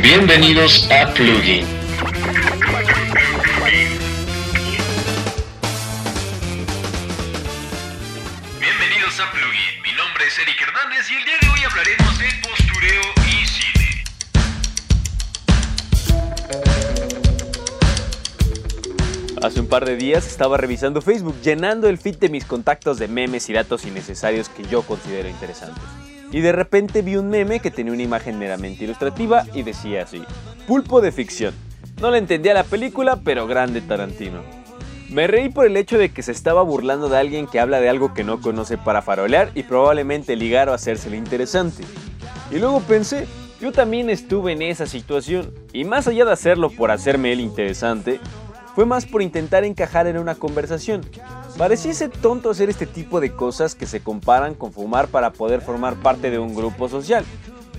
Bienvenidos 0.00 0.88
a 0.92 1.12
Plugin. 1.12 1.66
Bienvenidos 8.60 9.18
a 9.18 9.28
Plugin. 9.32 9.82
Mi 9.82 9.92
nombre 9.94 10.26
es 10.28 10.38
Eric 10.38 10.62
Hernández 10.62 11.10
y 11.10 11.16
el 11.16 11.24
día 11.24 11.34
de 11.40 11.48
hoy 11.48 11.58
hablaremos 11.68 12.16
de 12.16 12.26
postureo 12.48 13.02
y 13.26 13.44
cine. 13.48 14.04
Hace 19.42 19.58
un 19.58 19.66
par 19.66 19.84
de 19.84 19.96
días 19.96 20.28
estaba 20.28 20.58
revisando 20.58 21.02
Facebook, 21.02 21.40
llenando 21.42 21.88
el 21.88 21.98
feed 21.98 22.18
de 22.18 22.28
mis 22.28 22.44
contactos 22.44 23.00
de 23.00 23.08
memes 23.08 23.50
y 23.50 23.52
datos 23.52 23.84
innecesarios 23.84 24.48
que 24.48 24.62
yo 24.62 24.82
considero 24.82 25.28
interesantes. 25.28 25.82
Y 26.32 26.40
de 26.40 26.52
repente 26.52 27.02
vi 27.02 27.16
un 27.16 27.28
meme 27.28 27.60
que 27.60 27.70
tenía 27.70 27.92
una 27.92 28.02
imagen 28.02 28.38
meramente 28.38 28.84
ilustrativa 28.84 29.44
y 29.54 29.62
decía 29.62 30.02
así, 30.02 30.22
pulpo 30.66 31.00
de 31.00 31.12
ficción. 31.12 31.54
No 32.00 32.10
le 32.10 32.18
entendía 32.18 32.52
la 32.52 32.64
película, 32.64 33.20
pero 33.24 33.46
grande 33.46 33.80
Tarantino. 33.80 34.42
Me 35.08 35.28
reí 35.28 35.48
por 35.48 35.66
el 35.66 35.76
hecho 35.76 35.98
de 35.98 36.10
que 36.10 36.22
se 36.22 36.32
estaba 36.32 36.62
burlando 36.62 37.08
de 37.08 37.16
alguien 37.16 37.46
que 37.46 37.60
habla 37.60 37.80
de 37.80 37.88
algo 37.88 38.12
que 38.12 38.24
no 38.24 38.40
conoce 38.40 38.76
para 38.76 39.02
farolear 39.02 39.52
y 39.54 39.62
probablemente 39.62 40.34
ligar 40.34 40.68
o 40.68 40.74
hacérsele 40.74 41.16
interesante. 41.16 41.84
Y 42.50 42.58
luego 42.58 42.80
pensé, 42.80 43.26
yo 43.60 43.70
también 43.70 44.10
estuve 44.10 44.52
en 44.52 44.62
esa 44.62 44.86
situación, 44.86 45.54
y 45.72 45.84
más 45.84 46.08
allá 46.08 46.24
de 46.24 46.32
hacerlo 46.32 46.70
por 46.70 46.90
hacerme 46.90 47.32
el 47.32 47.40
interesante, 47.40 48.20
fue 48.74 48.84
más 48.84 49.06
por 49.06 49.22
intentar 49.22 49.64
encajar 49.64 50.06
en 50.06 50.18
una 50.18 50.34
conversación. 50.34 51.00
Pareciese 51.58 52.10
tonto 52.10 52.50
hacer 52.50 52.68
este 52.68 52.86
tipo 52.86 53.18
de 53.18 53.34
cosas 53.34 53.74
que 53.74 53.86
se 53.86 54.00
comparan 54.00 54.54
con 54.54 54.72
fumar 54.72 55.08
para 55.08 55.32
poder 55.32 55.62
formar 55.62 55.94
parte 55.96 56.30
de 56.30 56.38
un 56.38 56.54
grupo 56.54 56.88
social. 56.88 57.24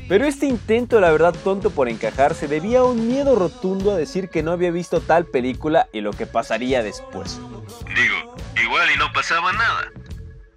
Pero 0.09 0.25
este 0.25 0.47
intento, 0.47 0.99
la 0.99 1.11
verdad 1.11 1.35
tonto 1.43 1.69
por 1.69 1.87
encajar, 1.87 2.33
se 2.33 2.47
debía 2.47 2.79
a 2.79 2.85
un 2.85 3.07
miedo 3.07 3.35
rotundo 3.35 3.91
a 3.91 3.97
decir 3.97 4.29
que 4.29 4.41
no 4.41 4.51
había 4.51 4.71
visto 4.71 4.99
tal 4.99 5.25
película 5.25 5.89
y 5.91 6.01
lo 6.01 6.11
que 6.11 6.25
pasaría 6.25 6.81
después. 6.81 7.39
Digo, 7.87 8.35
igual 8.63 8.87
y 8.95 8.97
no 8.97 9.11
pasaba 9.13 9.53
nada. 9.53 9.91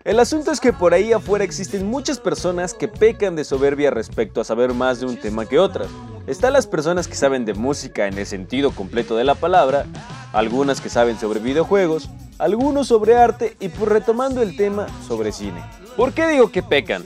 El 0.05 0.19
asunto 0.19 0.51
es 0.51 0.61
que 0.61 0.73
por 0.73 0.95
ahí 0.95 1.13
afuera 1.13 1.45
existen 1.45 1.87
muchas 1.87 2.19
personas 2.19 2.73
que 2.73 2.89
pecan 2.89 3.37
de 3.37 3.45
soberbia 3.45 3.91
respecto 3.91 4.41
a 4.41 4.45
saber 4.45 4.73
más 4.73 5.01
de 5.01 5.07
un 5.07 5.19
tema 5.19 5.45
que 5.45 5.59
otras. 5.59 5.89
Están 6.27 6.53
las 6.53 6.67
personas 6.67 7.09
que 7.09 7.15
saben 7.15 7.45
de 7.45 7.55
música 7.55 8.07
en 8.07 8.19
el 8.19 8.27
sentido 8.27 8.73
completo 8.73 9.17
de 9.17 9.25
la 9.25 9.35
palabra, 9.35 9.87
algunas 10.33 10.81
que 10.81 10.91
saben 10.91 11.19
sobre 11.19 11.41
videojuegos, 11.41 12.11
algunos 12.39 12.89
sobre 12.89 13.17
arte 13.17 13.57
y 13.59 13.69
por 13.69 13.91
retomando 13.91 14.43
el 14.43 14.57
tema 14.57 14.87
sobre 15.09 15.33
cine. 15.33 15.63
¿Por 15.97 16.13
qué 16.13 16.29
digo 16.29 16.53
que 16.53 16.63
pecan? 16.63 17.05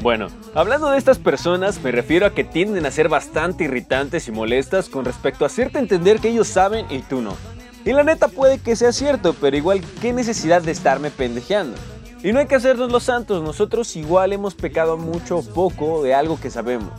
Bueno, 0.00 0.28
hablando 0.54 0.90
de 0.90 0.98
estas 0.98 1.18
personas 1.18 1.82
me 1.82 1.92
refiero 1.92 2.26
a 2.26 2.34
que 2.34 2.44
tienden 2.44 2.86
a 2.86 2.90
ser 2.90 3.08
bastante 3.08 3.64
irritantes 3.64 4.28
y 4.28 4.32
molestas 4.32 4.88
con 4.88 5.04
respecto 5.04 5.44
a 5.44 5.48
hacerte 5.48 5.78
entender 5.78 6.18
que 6.18 6.30
ellos 6.30 6.48
saben 6.48 6.86
y 6.90 7.00
tú 7.00 7.20
no. 7.20 7.36
Y 7.84 7.92
la 7.92 8.02
neta 8.02 8.28
puede 8.28 8.58
que 8.58 8.76
sea 8.76 8.92
cierto, 8.92 9.34
pero 9.40 9.56
igual 9.56 9.82
qué 10.00 10.12
necesidad 10.12 10.62
de 10.62 10.72
estarme 10.72 11.10
pendejeando. 11.10 11.76
Y 12.22 12.32
no 12.32 12.40
hay 12.40 12.46
que 12.46 12.56
hacernos 12.56 12.90
los 12.90 13.04
santos, 13.04 13.42
nosotros 13.42 13.94
igual 13.94 14.32
hemos 14.32 14.54
pecado 14.54 14.96
mucho 14.96 15.38
o 15.38 15.42
poco 15.42 16.02
de 16.02 16.14
algo 16.14 16.40
que 16.40 16.50
sabemos. 16.50 16.90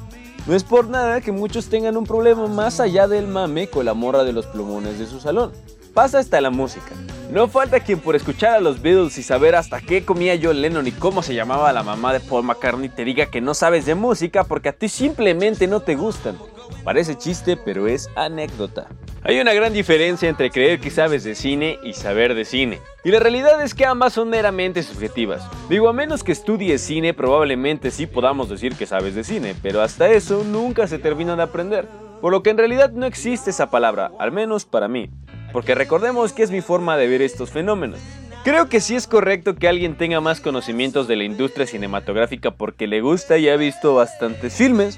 No 0.48 0.56
es 0.56 0.64
por 0.64 0.88
nada 0.90 1.22
que 1.22 1.32
muchos 1.32 1.68
tengan 1.68 1.98
un 1.98 2.06
problema 2.06 2.48
más 2.48 2.80
allá 2.80 3.08
del 3.08 3.28
mame 3.28 3.68
con 3.68 3.86
la 3.86 3.94
morra 3.94 4.24
de 4.24 4.34
los 4.34 4.46
plumones 4.48 4.98
de 4.98 5.06
su 5.06 5.20
salón. 5.20 5.52
Pasa 5.94 6.20
hasta 6.20 6.40
la 6.42 6.50
música. 6.50 6.92
No 7.32 7.48
falta 7.48 7.80
quien 7.80 8.00
por 8.00 8.16
escuchar 8.16 8.54
a 8.54 8.60
los 8.60 8.82
Beatles 8.82 9.18
y 9.18 9.24
saber 9.24 9.56
hasta 9.56 9.82
qué 9.82 10.06
comía 10.06 10.40
John 10.42 10.62
Lennon 10.62 10.88
y 10.88 10.92
cómo 10.92 11.22
se 11.22 11.36
llamaba 11.36 11.74
la 11.74 11.84
mamá 11.84 12.14
de 12.14 12.20
Paul 12.20 12.44
McCartney 12.44 12.90
te 12.90 13.06
diga 13.06 13.28
que 13.28 13.42
no 13.42 13.54
sabes 13.54 13.86
de 13.86 13.96
música 13.96 14.44
porque 14.44 14.70
a 14.70 14.74
ti 14.74 14.88
simplemente 14.88 15.68
no 15.68 15.82
te 15.82 15.96
gustan. 15.96 16.38
Parece 16.84 17.16
chiste, 17.18 17.58
pero 17.58 17.88
es 17.88 18.10
anécdota. 18.16 18.88
Hay 19.22 19.38
una 19.40 19.54
gran 19.54 19.74
diferencia 19.74 20.30
entre 20.30 20.50
creer 20.50 20.80
que 20.80 20.90
sabes 20.90 21.26
de 21.26 21.36
cine 21.36 21.78
y 21.84 21.92
saber 21.92 22.36
de 22.36 22.46
cine. 22.46 22.80
Y 23.04 23.12
la 23.12 23.20
realidad 23.20 23.62
es 23.62 23.74
que 23.74 23.86
ambas 23.86 24.14
son 24.14 24.30
meramente 24.30 24.82
subjetivas. 24.82 25.46
Digo, 25.70 25.90
a 25.90 25.94
menos 25.94 26.24
que 26.24 26.32
estudies 26.32 26.82
cine, 26.82 27.14
probablemente 27.14 27.92
sí 27.92 28.08
podamos 28.08 28.48
decir 28.48 28.76
que 28.76 28.86
sabes 28.86 29.16
de 29.16 29.26
cine, 29.26 29.56
pero 29.62 29.82
hasta 29.82 30.10
eso 30.10 30.46
nunca 30.46 30.88
se 30.88 31.00
termina 31.00 31.36
de 31.36 31.44
aprender. 31.44 31.86
Por 32.22 32.32
lo 32.32 32.44
que 32.44 32.50
en 32.50 32.58
realidad 32.58 32.92
no 32.92 33.06
existe 33.06 33.50
esa 33.50 33.70
palabra, 33.70 34.12
al 34.20 34.32
menos 34.32 34.64
para 34.64 34.88
mí. 34.88 35.10
Porque 35.52 35.76
recordemos 35.76 36.32
que 36.32 36.44
es 36.44 36.52
mi 36.52 36.62
forma 36.62 36.96
de 36.96 37.08
ver 37.08 37.22
estos 37.22 37.50
fenómenos. 37.50 38.00
Creo 38.46 38.70
que 38.70 38.80
sí 38.80 38.96
es 38.96 39.06
correcto 39.06 39.56
que 39.56 39.68
alguien 39.68 39.98
tenga 39.98 40.22
más 40.22 40.40
conocimientos 40.40 41.10
de 41.10 41.18
la 41.18 41.26
industria 41.26 41.68
cinematográfica 41.68 42.52
porque 42.52 42.88
le 42.88 43.02
gusta 43.02 43.38
y 43.38 43.50
ha 43.50 43.58
visto 43.58 43.96
bastantes 43.96 44.56
filmes, 44.56 44.98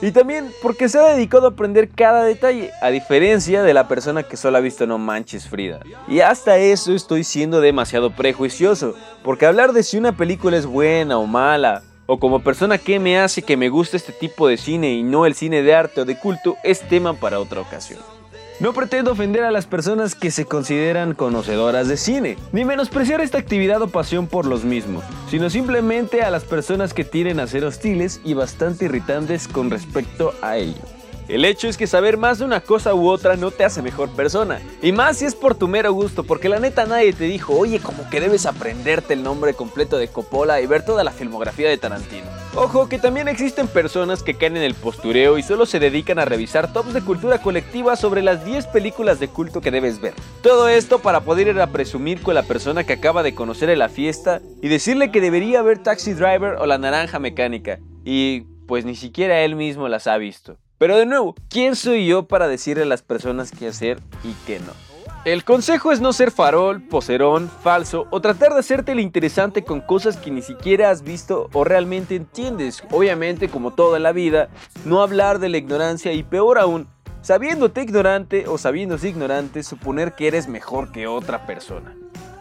y 0.00 0.12
también 0.12 0.50
porque 0.62 0.88
se 0.88 0.98
ha 0.98 1.14
dedicado 1.14 1.46
a 1.46 1.50
aprender 1.50 1.88
cada 1.88 2.22
detalle, 2.24 2.70
a 2.80 2.90
diferencia 2.90 3.62
de 3.62 3.74
la 3.74 3.88
persona 3.88 4.22
que 4.22 4.36
solo 4.36 4.58
ha 4.58 4.60
visto 4.60 4.86
No 4.86 4.98
Manches 4.98 5.48
Frida. 5.48 5.80
Y 6.06 6.20
hasta 6.20 6.58
eso 6.58 6.94
estoy 6.94 7.24
siendo 7.24 7.60
demasiado 7.60 8.10
prejuicioso, 8.10 8.94
porque 9.22 9.46
hablar 9.46 9.72
de 9.72 9.82
si 9.82 9.96
una 9.96 10.16
película 10.16 10.56
es 10.56 10.66
buena 10.66 11.18
o 11.18 11.26
mala, 11.26 11.82
o 12.06 12.18
como 12.18 12.42
persona 12.42 12.78
que 12.78 12.98
me 12.98 13.18
hace 13.18 13.42
que 13.42 13.56
me 13.56 13.68
guste 13.68 13.96
este 13.96 14.12
tipo 14.12 14.48
de 14.48 14.56
cine 14.56 14.94
y 14.94 15.02
no 15.02 15.26
el 15.26 15.34
cine 15.34 15.62
de 15.62 15.74
arte 15.74 16.00
o 16.00 16.04
de 16.04 16.18
culto, 16.18 16.56
es 16.64 16.80
tema 16.80 17.12
para 17.14 17.38
otra 17.38 17.60
ocasión. 17.60 18.17
No 18.60 18.72
pretendo 18.72 19.12
ofender 19.12 19.44
a 19.44 19.52
las 19.52 19.66
personas 19.66 20.16
que 20.16 20.32
se 20.32 20.44
consideran 20.44 21.14
conocedoras 21.14 21.86
de 21.86 21.96
cine, 21.96 22.36
ni 22.50 22.64
menospreciar 22.64 23.20
esta 23.20 23.38
actividad 23.38 23.80
o 23.82 23.86
pasión 23.86 24.26
por 24.26 24.46
los 24.46 24.64
mismos, 24.64 25.04
sino 25.30 25.48
simplemente 25.48 26.22
a 26.22 26.30
las 26.30 26.42
personas 26.42 26.92
que 26.92 27.04
tienen 27.04 27.38
a 27.38 27.46
ser 27.46 27.64
hostiles 27.64 28.20
y 28.24 28.34
bastante 28.34 28.86
irritantes 28.86 29.46
con 29.46 29.70
respecto 29.70 30.34
a 30.42 30.56
ello. 30.56 30.82
El 31.28 31.44
hecho 31.44 31.68
es 31.68 31.76
que 31.76 31.86
saber 31.86 32.16
más 32.16 32.40
de 32.40 32.46
una 32.46 32.60
cosa 32.60 32.94
u 32.94 33.08
otra 33.08 33.36
no 33.36 33.52
te 33.52 33.64
hace 33.64 33.80
mejor 33.80 34.08
persona. 34.10 34.60
Y 34.82 34.90
más 34.90 35.18
si 35.18 35.26
es 35.26 35.36
por 35.36 35.54
tu 35.54 35.68
mero 35.68 35.92
gusto, 35.92 36.24
porque 36.24 36.48
la 36.48 36.58
neta 36.58 36.84
nadie 36.84 37.12
te 37.12 37.24
dijo, 37.24 37.56
oye, 37.56 37.78
como 37.78 38.10
que 38.10 38.20
debes 38.20 38.44
aprenderte 38.44 39.14
el 39.14 39.22
nombre 39.22 39.54
completo 39.54 39.98
de 39.98 40.08
Coppola 40.08 40.60
y 40.60 40.66
ver 40.66 40.84
toda 40.84 41.04
la 41.04 41.12
filmografía 41.12 41.68
de 41.68 41.78
Tarantino. 41.78 42.26
Ojo, 42.60 42.88
que 42.88 42.98
también 42.98 43.28
existen 43.28 43.68
personas 43.68 44.24
que 44.24 44.34
caen 44.34 44.56
en 44.56 44.64
el 44.64 44.74
postureo 44.74 45.38
y 45.38 45.44
solo 45.44 45.64
se 45.64 45.78
dedican 45.78 46.18
a 46.18 46.24
revisar 46.24 46.72
tops 46.72 46.92
de 46.92 47.02
cultura 47.02 47.40
colectiva 47.40 47.94
sobre 47.94 48.20
las 48.20 48.44
10 48.44 48.66
películas 48.66 49.20
de 49.20 49.28
culto 49.28 49.60
que 49.60 49.70
debes 49.70 50.00
ver. 50.00 50.12
Todo 50.42 50.68
esto 50.68 50.98
para 50.98 51.20
poder 51.20 51.46
ir 51.46 51.60
a 51.60 51.68
presumir 51.68 52.20
con 52.20 52.34
la 52.34 52.42
persona 52.42 52.82
que 52.82 52.94
acaba 52.94 53.22
de 53.22 53.32
conocer 53.32 53.70
en 53.70 53.78
la 53.78 53.88
fiesta 53.88 54.42
y 54.60 54.66
decirle 54.66 55.12
que 55.12 55.20
debería 55.20 55.62
ver 55.62 55.84
Taxi 55.84 56.14
Driver 56.14 56.56
o 56.58 56.66
La 56.66 56.78
Naranja 56.78 57.20
Mecánica. 57.20 57.78
Y 58.04 58.40
pues 58.66 58.84
ni 58.84 58.96
siquiera 58.96 59.40
él 59.42 59.54
mismo 59.54 59.86
las 59.86 60.08
ha 60.08 60.18
visto. 60.18 60.56
Pero 60.78 60.96
de 60.96 61.06
nuevo, 61.06 61.36
¿quién 61.48 61.76
soy 61.76 62.08
yo 62.08 62.26
para 62.26 62.48
decirle 62.48 62.82
a 62.82 62.86
las 62.86 63.02
personas 63.02 63.52
qué 63.52 63.68
hacer 63.68 64.00
y 64.24 64.32
qué 64.48 64.58
no? 64.58 64.87
El 65.24 65.44
consejo 65.44 65.90
es 65.90 66.00
no 66.00 66.12
ser 66.12 66.30
farol, 66.30 66.80
poserón, 66.80 67.50
falso 67.62 68.06
o 68.10 68.20
tratar 68.20 68.52
de 68.52 68.60
hacerte 68.60 68.92
el 68.92 69.00
interesante 69.00 69.64
con 69.64 69.80
cosas 69.80 70.16
que 70.16 70.30
ni 70.30 70.42
siquiera 70.42 70.90
has 70.90 71.02
visto 71.02 71.50
o 71.52 71.64
realmente 71.64 72.14
entiendes. 72.14 72.84
Obviamente, 72.92 73.48
como 73.48 73.72
toda 73.72 73.98
la 73.98 74.12
vida, 74.12 74.48
no 74.84 75.02
hablar 75.02 75.40
de 75.40 75.48
la 75.48 75.58
ignorancia 75.58 76.12
y 76.12 76.22
peor 76.22 76.58
aún, 76.58 76.86
sabiéndote 77.20 77.82
ignorante 77.82 78.46
o 78.46 78.58
sabiéndose 78.58 79.08
ignorante, 79.08 79.64
suponer 79.64 80.12
que 80.12 80.28
eres 80.28 80.46
mejor 80.46 80.92
que 80.92 81.08
otra 81.08 81.46
persona. 81.46 81.94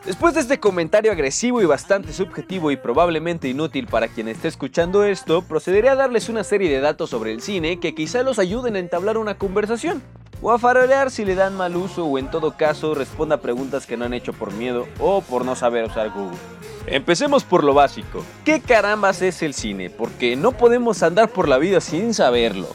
Después 0.06 0.36
de 0.36 0.40
este 0.42 0.60
comentario 0.60 1.12
agresivo 1.12 1.62
y 1.62 1.66
bastante 1.66 2.14
subjetivo 2.14 2.72
y 2.72 2.78
probablemente 2.78 3.50
inútil 3.50 3.88
para 3.88 4.08
quien 4.08 4.30
esté 4.30 4.48
escuchando 4.48 5.04
esto, 5.04 5.42
procederé 5.42 5.90
a 5.90 5.96
darles 5.96 6.30
una 6.30 6.46
serie 6.46 6.70
de 6.70 6.80
datos 6.80 7.10
sobre 7.10 7.34
el 7.34 7.42
cine 7.42 7.80
que 7.80 7.96
quizá 7.96 8.24
los 8.24 8.40
ayuden 8.40 8.78
a 8.78 8.80
entablar 8.80 9.18
una 9.18 9.38
conversación. 9.38 10.02
O 10.42 10.52
a 10.52 10.60
farolear 10.60 11.10
si 11.10 11.26
le 11.26 11.36
dan 11.36 11.56
mal 11.56 11.76
uso 11.76 12.06
o 12.06 12.18
en 12.18 12.30
todo 12.30 12.56
caso 12.56 12.94
responda 12.94 13.36
a 13.36 13.42
preguntas 13.42 13.86
que 13.86 13.98
no 13.98 14.06
han 14.06 14.14
hecho 14.14 14.34
por 14.34 14.54
miedo 14.54 14.88
o 15.00 15.22
por 15.22 15.46
no 15.46 15.56
saber 15.56 15.86
usar 15.86 16.12
Google. 16.12 16.38
Empecemos 16.86 17.44
por 17.44 17.64
lo 17.64 17.74
básico. 17.74 18.24
¿Qué 18.46 18.62
carambas 18.62 19.22
es 19.22 19.42
el 19.42 19.54
cine? 19.54 19.90
Porque 19.90 20.36
no 20.36 20.52
podemos 20.52 21.04
andar 21.04 21.30
por 21.30 21.50
la 21.50 21.58
vida 21.58 21.82
sin 21.82 22.14
saberlo. 22.14 22.68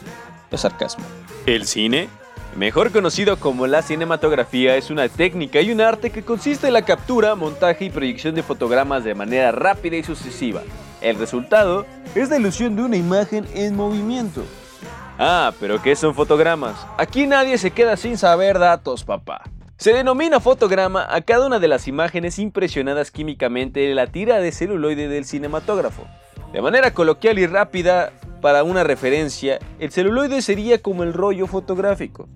Es 0.51 0.61
sarcasmo. 0.61 1.05
El 1.45 1.65
cine 1.65 2.09
Mejor 2.55 2.91
conocido 2.91 3.37
como 3.39 3.65
la 3.65 3.81
cinematografía, 3.81 4.75
es 4.75 4.91
una 4.91 5.09
técnica 5.09 5.59
y 5.61 5.71
un 5.71 5.81
arte 5.81 6.11
que 6.11 6.21
consiste 6.21 6.67
en 6.67 6.73
la 6.73 6.83
captura, 6.83 7.33
montaje 7.33 7.85
y 7.85 7.89
proyección 7.89 8.35
de 8.35 8.43
fotogramas 8.43 9.03
de 9.03 9.15
manera 9.15 9.51
rápida 9.51 9.97
y 9.97 10.03
sucesiva. 10.03 10.61
El 11.01 11.17
resultado 11.17 11.87
es 12.13 12.29
la 12.29 12.37
ilusión 12.37 12.75
de 12.75 12.83
una 12.83 12.95
imagen 12.95 13.47
en 13.55 13.75
movimiento. 13.75 14.43
Ah, 15.25 15.53
pero 15.57 15.81
¿qué 15.81 15.95
son 15.95 16.13
fotogramas? 16.13 16.85
Aquí 16.97 17.25
nadie 17.25 17.57
se 17.57 17.71
queda 17.71 17.95
sin 17.95 18.17
saber 18.17 18.59
datos, 18.59 19.05
papá. 19.05 19.43
Se 19.77 19.93
denomina 19.93 20.41
fotograma 20.41 21.07
a 21.09 21.21
cada 21.21 21.47
una 21.47 21.59
de 21.59 21.69
las 21.69 21.87
imágenes 21.87 22.39
impresionadas 22.39 23.09
químicamente 23.09 23.79
de 23.79 23.95
la 23.95 24.07
tira 24.07 24.41
de 24.41 24.51
celuloide 24.51 25.07
del 25.07 25.23
cinematógrafo. 25.23 26.05
De 26.51 26.61
manera 26.61 26.93
coloquial 26.93 27.39
y 27.39 27.47
rápida, 27.47 28.11
para 28.41 28.63
una 28.63 28.83
referencia, 28.83 29.59
el 29.79 29.93
celuloide 29.93 30.41
sería 30.41 30.81
como 30.81 31.03
el 31.03 31.13
rollo 31.13 31.47
fotográfico. 31.47 32.27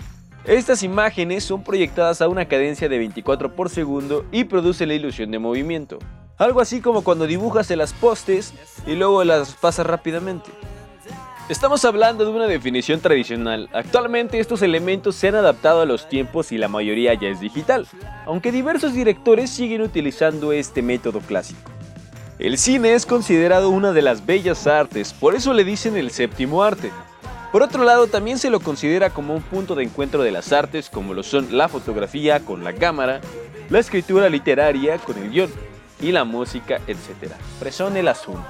Estas 0.45 0.81
imágenes 0.81 1.43
son 1.43 1.65
proyectadas 1.65 2.21
a 2.21 2.29
una 2.29 2.47
cadencia 2.47 2.87
de 2.87 2.99
24 2.99 3.53
por 3.53 3.69
segundo 3.69 4.23
y 4.31 4.45
producen 4.45 4.87
la 4.87 4.93
ilusión 4.93 5.29
de 5.31 5.39
movimiento. 5.39 5.99
Algo 6.37 6.61
así 6.61 6.79
como 6.79 7.03
cuando 7.03 7.27
dibujas 7.27 7.69
en 7.69 7.79
las 7.79 7.91
postes 7.91 8.53
y 8.85 8.95
luego 8.95 9.25
las 9.25 9.55
pasas 9.55 9.85
rápidamente. 9.85 10.51
Estamos 11.49 11.85
hablando 11.85 12.25
de 12.25 12.31
una 12.31 12.45
definición 12.45 12.99
tradicional. 12.99 13.69
Actualmente 13.71 14.37
estos 14.37 14.61
elementos 14.61 15.15
se 15.15 15.29
han 15.29 15.35
adaptado 15.35 15.79
a 15.79 15.85
los 15.85 16.09
tiempos 16.09 16.51
y 16.51 16.57
la 16.57 16.67
mayoría 16.67 17.13
ya 17.13 17.29
es 17.29 17.39
digital, 17.39 17.87
aunque 18.25 18.51
diversos 18.51 18.93
directores 18.93 19.49
siguen 19.49 19.81
utilizando 19.81 20.51
este 20.51 20.81
método 20.81 21.21
clásico. 21.21 21.71
El 22.37 22.57
cine 22.57 22.95
es 22.95 23.05
considerado 23.05 23.69
una 23.69 23.93
de 23.93 24.01
las 24.01 24.25
bellas 24.25 24.67
artes, 24.67 25.13
por 25.13 25.35
eso 25.35 25.53
le 25.53 25.63
dicen 25.63 25.95
el 25.95 26.11
séptimo 26.11 26.63
arte. 26.63 26.91
Por 27.53 27.63
otro 27.63 27.85
lado, 27.85 28.07
también 28.07 28.39
se 28.39 28.49
lo 28.49 28.59
considera 28.59 29.11
como 29.11 29.33
un 29.33 29.41
punto 29.41 29.73
de 29.73 29.85
encuentro 29.85 30.23
de 30.23 30.31
las 30.31 30.51
artes 30.51 30.89
como 30.89 31.13
lo 31.13 31.23
son 31.23 31.57
la 31.57 31.69
fotografía 31.69 32.41
con 32.41 32.65
la 32.65 32.73
cámara, 32.73 33.21
la 33.69 33.79
escritura 33.79 34.27
literaria 34.27 34.97
con 34.97 35.17
el 35.17 35.29
guion 35.29 35.49
y 36.01 36.11
la 36.11 36.23
música, 36.23 36.79
etc. 36.87 37.33
Presón 37.59 37.97
el 37.97 38.07
asunto. 38.07 38.47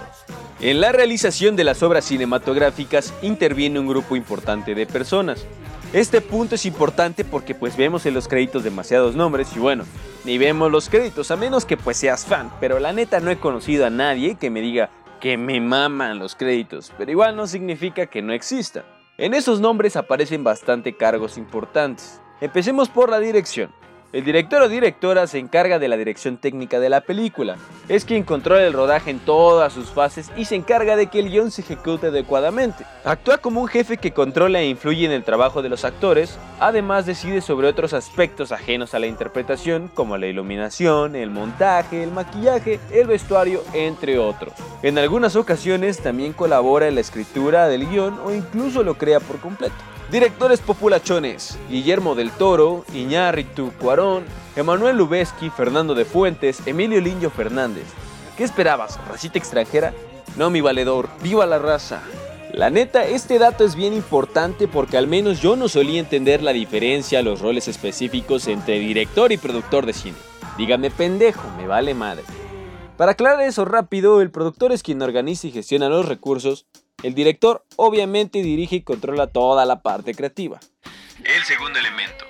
En 0.60 0.82
la 0.82 0.92
realización 0.92 1.56
de 1.56 1.64
las 1.64 1.84
obras 1.84 2.06
cinematográficas 2.06 3.14
interviene 3.22 3.80
un 3.80 3.88
grupo 3.88 4.16
importante 4.16 4.76
de 4.76 4.86
personas. 4.86 5.46
Este 5.94 6.20
punto 6.20 6.56
es 6.56 6.66
importante 6.66 7.24
porque 7.24 7.56
pues 7.56 7.78
vemos 7.78 8.06
en 8.06 8.14
los 8.14 8.28
créditos 8.28 8.64
demasiados 8.64 9.16
nombres 9.16 9.56
y 9.56 9.60
bueno, 9.60 9.86
ni 10.26 10.38
vemos 10.38 10.70
los 10.70 10.90
créditos 10.90 11.32
a 11.32 11.38
menos 11.38 11.64
que 11.64 11.78
pues 11.78 11.96
seas 11.96 12.26
fan, 12.26 12.52
pero 12.60 12.80
la 12.80 12.92
neta 12.92 13.22
no 13.22 13.32
he 13.32 13.38
conocido 13.38 13.86
a 13.86 13.90
nadie 13.90 14.36
que 14.36 14.50
me 14.50 14.60
diga 14.60 14.90
que 15.22 15.38
me 15.38 15.62
maman 15.62 16.20
los 16.20 16.36
créditos, 16.36 16.92
pero 16.98 17.12
igual 17.12 17.36
no 17.36 17.48
significa 17.48 18.08
que 18.08 18.22
no 18.22 18.34
existan. 18.34 18.84
En 19.18 19.34
esos 19.34 19.62
nombres 19.62 19.96
aparecen 19.96 20.44
bastante 20.44 20.96
cargos 20.96 21.38
importantes. 21.38 22.22
Empecemos 22.42 22.90
por 22.90 23.10
la 23.10 23.20
dirección. 23.20 23.72
El 24.14 24.24
director 24.24 24.62
o 24.62 24.70
directora 24.70 25.28
se 25.28 25.38
encarga 25.38 25.80
de 25.80 25.90
la 25.90 25.98
dirección 25.98 26.38
técnica 26.38 26.80
de 26.80 26.88
la 26.88 27.02
película. 27.02 27.58
Es 27.90 28.06
quien 28.06 28.24
controla 28.24 28.66
el 28.66 28.72
rodaje 28.72 29.12
en 29.12 29.20
todas 29.20 29.74
sus 29.74 29.90
fases 29.90 30.32
y 30.38 30.46
se 30.46 30.56
encarga 30.56 30.96
de 30.96 31.08
que 31.08 31.20
el 31.20 31.30
guion 31.30 31.52
se 31.52 31.62
ejecute 31.62 32.08
adecuadamente. 32.08 32.86
Actúa 33.04 33.38
como 33.38 33.60
un 33.60 33.68
jefe 33.68 33.98
que 33.98 34.14
controla 34.14 34.62
e 34.62 34.70
influye 34.70 35.06
en 35.06 35.12
el 35.12 35.26
trabajo 35.26 35.62
de 35.62 35.68
los 35.68 35.84
actores, 35.84 36.40
además 36.62 37.06
decide 37.06 37.42
sobre 37.42 37.68
otros 37.68 37.92
aspectos 37.92 38.54
ajenos 38.54 38.94
a 38.94 39.00
la 39.00 39.08
interpretación, 39.08 39.92
como 39.94 40.16
la 40.16 40.28
iluminación, 40.28 41.18
el 41.18 41.30
montaje, 41.30 42.02
el 42.02 42.12
maquillaje, 42.12 42.80
el 42.94 43.08
vestuario, 43.08 43.62
entre 43.74 44.20
otros. 44.20 44.54
En 44.84 44.98
algunas 44.98 45.36
ocasiones 45.36 46.00
también 46.00 46.32
colabora 46.32 46.88
en 46.88 46.96
la 46.96 47.02
escritura 47.02 47.68
del 47.68 47.86
guion 47.90 48.18
o 48.24 48.34
incluso 48.34 48.84
lo 48.84 48.98
crea 48.98 49.20
por 49.20 49.38
completo. 49.42 49.76
Directores 50.12 50.62
populachones: 50.62 51.60
Guillermo 51.70 52.16
del 52.16 52.32
Toro, 52.32 52.86
Iñárritu 52.94 53.74
Cuarón, 53.78 54.24
Emanuel 54.56 54.96
Lubezki, 54.96 55.50
Fernando 55.50 55.96
de 55.96 56.06
Fuentes, 56.06 56.66
Emilio 56.66 57.02
Liño 57.02 57.30
Fernández. 57.30 57.88
¿Qué 58.38 58.46
esperabas? 58.46 58.98
¿Racita 59.10 59.38
extranjera? 59.38 59.94
No, 60.38 60.50
mi 60.50 60.62
valedor, 60.62 61.10
viva 61.22 61.46
la 61.46 61.60
raza. 61.60 62.02
La 62.54 62.70
neta, 62.70 63.06
este 63.06 63.38
dato 63.38 63.66
es 63.66 63.76
bien 63.76 63.94
importante 63.94 64.70
porque 64.70 64.98
al 64.98 65.08
menos 65.08 65.42
yo 65.42 65.58
no 65.58 65.68
solía 65.68 66.00
entender 66.00 66.42
la 66.42 66.54
diferencia, 66.54 67.22
los 67.22 67.42
roles 67.42 67.68
específicos 67.68 68.48
entre 68.48 68.80
director 68.80 69.34
y 69.34 69.38
productor 69.38 69.86
de 69.86 69.92
cine. 69.92 70.18
Dígame 70.58 70.90
pendejo, 70.90 71.50
me 71.58 71.68
vale 71.68 71.94
madre. 71.94 72.24
Para 72.96 73.12
aclarar 73.12 73.42
eso 73.42 73.66
rápido, 73.66 74.22
el 74.22 74.32
productor 74.32 74.72
es 74.72 74.84
quien 74.84 75.02
organiza 75.02 75.48
y 75.48 75.52
gestiona 75.52 75.90
los 75.90 76.08
recursos, 76.08 76.66
el 77.04 77.14
director 77.14 77.64
obviamente 77.76 78.42
dirige 78.42 78.78
y 78.78 78.82
controla 78.82 79.28
toda 79.28 79.66
la 79.66 79.82
parte 79.82 80.16
creativa. 80.16 80.60
El 81.24 81.44
segundo 81.44 81.78
elemento. 81.78 82.26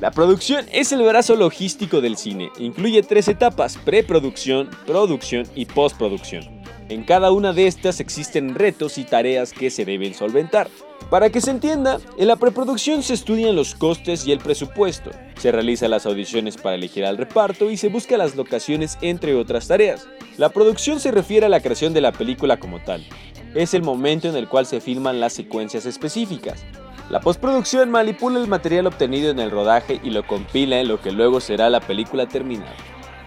La 0.00 0.10
producción 0.10 0.66
es 0.70 0.92
el 0.92 1.02
brazo 1.02 1.36
logístico 1.36 2.00
del 2.00 2.16
cine. 2.16 2.50
Incluye 2.58 3.02
tres 3.02 3.28
etapas, 3.28 3.78
preproducción, 3.78 4.70
producción 4.86 5.46
y 5.54 5.64
postproducción. 5.64 6.44
En 6.88 7.02
cada 7.02 7.32
una 7.32 7.52
de 7.52 7.66
estas 7.66 7.98
existen 7.98 8.54
retos 8.54 8.96
y 8.98 9.04
tareas 9.04 9.52
que 9.52 9.70
se 9.70 9.84
deben 9.84 10.14
solventar. 10.14 10.68
Para 11.10 11.30
que 11.30 11.40
se 11.40 11.50
entienda, 11.50 11.98
en 12.16 12.28
la 12.28 12.36
preproducción 12.36 13.02
se 13.02 13.14
estudian 13.14 13.56
los 13.56 13.74
costes 13.74 14.26
y 14.26 14.32
el 14.32 14.38
presupuesto, 14.38 15.10
se 15.38 15.52
realizan 15.52 15.90
las 15.90 16.06
audiciones 16.06 16.56
para 16.56 16.76
elegir 16.76 17.04
al 17.04 17.16
reparto 17.16 17.70
y 17.70 17.76
se 17.76 17.88
buscan 17.88 18.18
las 18.18 18.36
locaciones 18.36 18.98
entre 19.00 19.34
otras 19.34 19.68
tareas. 19.68 20.06
La 20.36 20.48
producción 20.50 21.00
se 21.00 21.10
refiere 21.10 21.46
a 21.46 21.48
la 21.48 21.60
creación 21.60 21.92
de 21.92 22.00
la 22.00 22.12
película 22.12 22.58
como 22.58 22.80
tal, 22.80 23.06
es 23.56 23.72
el 23.72 23.82
momento 23.82 24.28
en 24.28 24.36
el 24.36 24.48
cual 24.48 24.66
se 24.66 24.80
filman 24.80 25.18
las 25.18 25.32
secuencias 25.32 25.86
específicas. 25.86 26.64
La 27.08 27.20
postproducción 27.20 27.90
manipula 27.90 28.38
el 28.38 28.48
material 28.48 28.86
obtenido 28.86 29.30
en 29.30 29.38
el 29.38 29.50
rodaje 29.50 30.00
y 30.02 30.10
lo 30.10 30.26
compila 30.26 30.78
en 30.78 30.88
lo 30.88 31.00
que 31.00 31.12
luego 31.12 31.40
será 31.40 31.70
la 31.70 31.80
película 31.80 32.26
terminada. 32.26 32.74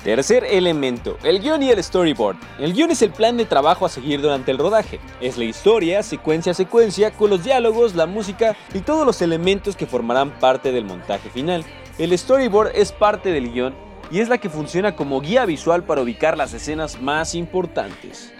Tercer 0.03 0.45
elemento, 0.45 1.17
el 1.23 1.41
guion 1.41 1.63
y 1.63 1.71
el 1.71 1.83
storyboard. 1.83 2.37
El 2.59 2.73
guion 2.73 2.91
es 2.91 3.01
el 3.01 3.11
plan 3.11 3.37
de 3.37 3.45
trabajo 3.45 3.85
a 3.85 3.89
seguir 3.89 4.21
durante 4.21 4.51
el 4.51 4.57
rodaje. 4.57 4.99
Es 5.19 5.37
la 5.37 5.45
historia, 5.45 6.03
secuencia 6.03 6.51
a 6.51 6.55
secuencia, 6.55 7.11
con 7.11 7.29
los 7.29 7.43
diálogos, 7.43 7.95
la 7.95 8.05
música 8.05 8.55
y 8.73 8.79
todos 8.79 9.05
los 9.05 9.21
elementos 9.21 9.75
que 9.75 9.87
formarán 9.87 10.39
parte 10.39 10.71
del 10.71 10.85
montaje 10.85 11.29
final. 11.29 11.65
El 11.97 12.17
storyboard 12.17 12.71
es 12.75 12.91
parte 12.91 13.31
del 13.31 13.51
guion 13.51 13.75
y 14.11 14.19
es 14.19 14.29
la 14.29 14.37
que 14.37 14.49
funciona 14.49 14.95
como 14.95 15.19
guía 15.21 15.45
visual 15.45 15.83
para 15.83 16.01
ubicar 16.01 16.37
las 16.37 16.53
escenas 16.53 17.01
más 17.01 17.35
importantes. 17.35 18.31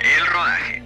El 0.00 0.26
rodaje. 0.26 0.85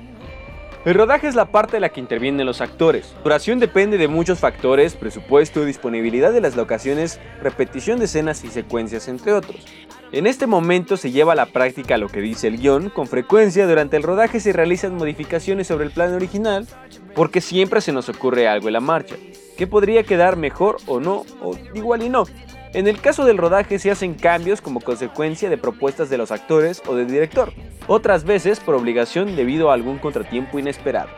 El 0.87 0.95
rodaje 0.95 1.29
es 1.29 1.35
la 1.35 1.45
parte 1.53 1.77
en 1.77 1.83
la 1.83 1.91
que 1.91 2.01
intervienen 2.01 2.47
los 2.47 2.63
actores. 2.63 3.15
Duración 3.23 3.59
depende 3.59 3.99
de 3.99 4.09
muchos 4.09 4.39
factores, 4.39 4.95
presupuesto, 4.95 5.67
disponibilidad 5.67 6.33
de 6.33 6.41
las 6.41 6.57
locaciones, 6.57 7.21
repetición 7.43 7.99
de 7.99 8.07
escenas 8.07 8.45
y 8.45 8.49
secuencias, 8.49 9.07
entre 9.07 9.35
otros. 9.35 9.67
En 10.11 10.27
este 10.27 10.47
momento 10.47 10.97
se 10.97 11.11
lleva 11.11 11.35
a 11.35 11.37
la 11.37 11.45
práctica 11.45 11.99
lo 11.99 12.09
que 12.09 12.23
dice 12.23 12.49
el 12.49 12.57
guion, 12.57 12.89
con 12.89 13.07
frecuencia 13.07 13.67
durante 13.67 13.99
el 13.99 14.03
rodaje 14.03 14.41
se 14.41 14.55
realizan 14.55 14.97
modificaciones 14.97 15.67
sobre 15.67 15.85
el 15.85 15.91
plan 15.91 16.15
original, 16.15 16.67
porque 17.15 17.43
siempre 17.43 17.83
se 17.83 17.93
nos 17.93 18.09
ocurre 18.09 18.49
algo 18.49 18.69
en 18.69 18.73
la 18.73 18.81
marcha, 18.81 19.17
que 19.59 19.67
podría 19.67 20.03
quedar 20.03 20.37
mejor 20.37 20.79
o 20.87 20.99
no, 20.99 21.27
o 21.43 21.59
igual 21.75 22.03
y 22.03 22.09
no. 22.09 22.25
En 22.73 22.87
el 22.87 23.01
caso 23.01 23.25
del 23.25 23.37
rodaje 23.37 23.81
se 23.81 23.91
hacen 23.91 24.15
cambios 24.15 24.61
como 24.61 24.81
consecuencia 24.81 25.51
de 25.51 25.59
propuestas 25.59 26.09
de 26.09 26.17
los 26.17 26.31
actores 26.31 26.81
o 26.87 26.95
del 26.95 27.09
director, 27.09 27.53
otras 27.89 28.23
veces 28.23 28.61
por 28.61 28.77
obligación 28.77 29.35
debido 29.35 29.71
a 29.71 29.75
algún 29.75 29.99
contratiempo 29.99 30.57
inesperado. 30.57 31.09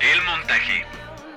El 0.00 0.20
montaje. 0.24 0.84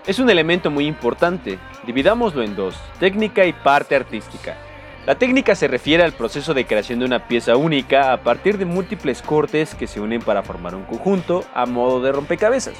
Es 0.07 0.17
un 0.17 0.31
elemento 0.31 0.71
muy 0.71 0.87
importante, 0.87 1.59
dividámoslo 1.85 2.41
en 2.41 2.55
dos, 2.55 2.75
técnica 2.99 3.45
y 3.45 3.53
parte 3.53 3.95
artística. 3.95 4.57
La 5.05 5.19
técnica 5.19 5.53
se 5.53 5.67
refiere 5.67 6.03
al 6.03 6.13
proceso 6.13 6.55
de 6.55 6.65
creación 6.65 6.97
de 6.97 7.05
una 7.05 7.27
pieza 7.27 7.55
única 7.55 8.13
a 8.13 8.23
partir 8.23 8.57
de 8.57 8.65
múltiples 8.65 9.21
cortes 9.21 9.75
que 9.75 9.85
se 9.85 9.99
unen 9.99 10.21
para 10.21 10.41
formar 10.41 10.73
un 10.73 10.85
conjunto 10.85 11.45
a 11.53 11.67
modo 11.67 12.01
de 12.01 12.11
rompecabezas. 12.11 12.75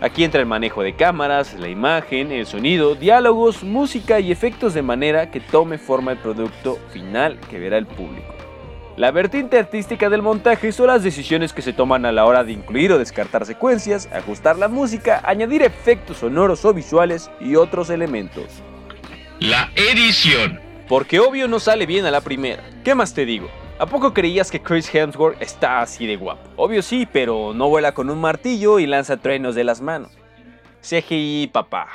Aquí 0.00 0.22
entra 0.22 0.40
el 0.40 0.46
manejo 0.46 0.82
de 0.82 0.94
cámaras, 0.94 1.54
la 1.54 1.68
imagen, 1.68 2.30
el 2.30 2.46
sonido, 2.46 2.94
diálogos, 2.94 3.64
música 3.64 4.20
y 4.20 4.30
efectos 4.30 4.72
de 4.72 4.82
manera 4.82 5.32
que 5.32 5.40
tome 5.40 5.76
forma 5.76 6.12
el 6.12 6.18
producto 6.18 6.78
final 6.92 7.40
que 7.50 7.58
verá 7.58 7.78
el 7.78 7.86
público. 7.86 8.32
La 8.96 9.10
vertiente 9.10 9.58
artística 9.58 10.08
del 10.08 10.22
montaje 10.22 10.70
son 10.70 10.88
las 10.88 11.02
decisiones 11.02 11.52
que 11.52 11.62
se 11.62 11.72
toman 11.72 12.06
a 12.06 12.12
la 12.12 12.26
hora 12.26 12.44
de 12.44 12.52
incluir 12.52 12.92
o 12.92 12.98
descartar 12.98 13.44
secuencias, 13.44 14.08
ajustar 14.12 14.56
la 14.56 14.68
música, 14.68 15.20
añadir 15.24 15.62
efectos 15.62 16.18
sonoros 16.18 16.64
o 16.64 16.72
visuales 16.72 17.28
y 17.40 17.56
otros 17.56 17.90
elementos. 17.90 18.46
La 19.40 19.70
edición. 19.74 20.60
Porque 20.88 21.20
obvio 21.20 21.48
no 21.48 21.60
sale 21.60 21.86
bien 21.86 22.06
a 22.06 22.10
la 22.10 22.20
primera. 22.20 22.62
¿Qué 22.82 22.94
más 22.94 23.14
te 23.14 23.24
digo? 23.24 23.48
¿A 23.80 23.86
poco 23.86 24.12
creías 24.12 24.50
que 24.50 24.60
Chris 24.60 24.92
Hemsworth 24.92 25.40
está 25.40 25.80
así 25.80 26.04
de 26.04 26.16
guapo? 26.16 26.50
Obvio 26.56 26.82
sí, 26.82 27.06
pero 27.12 27.54
no 27.54 27.68
vuela 27.68 27.94
con 27.94 28.10
un 28.10 28.20
martillo 28.20 28.80
y 28.80 28.86
lanza 28.86 29.18
truenos 29.18 29.54
de 29.54 29.62
las 29.62 29.80
manos. 29.80 30.10
CGI, 30.82 31.50
papá. 31.52 31.86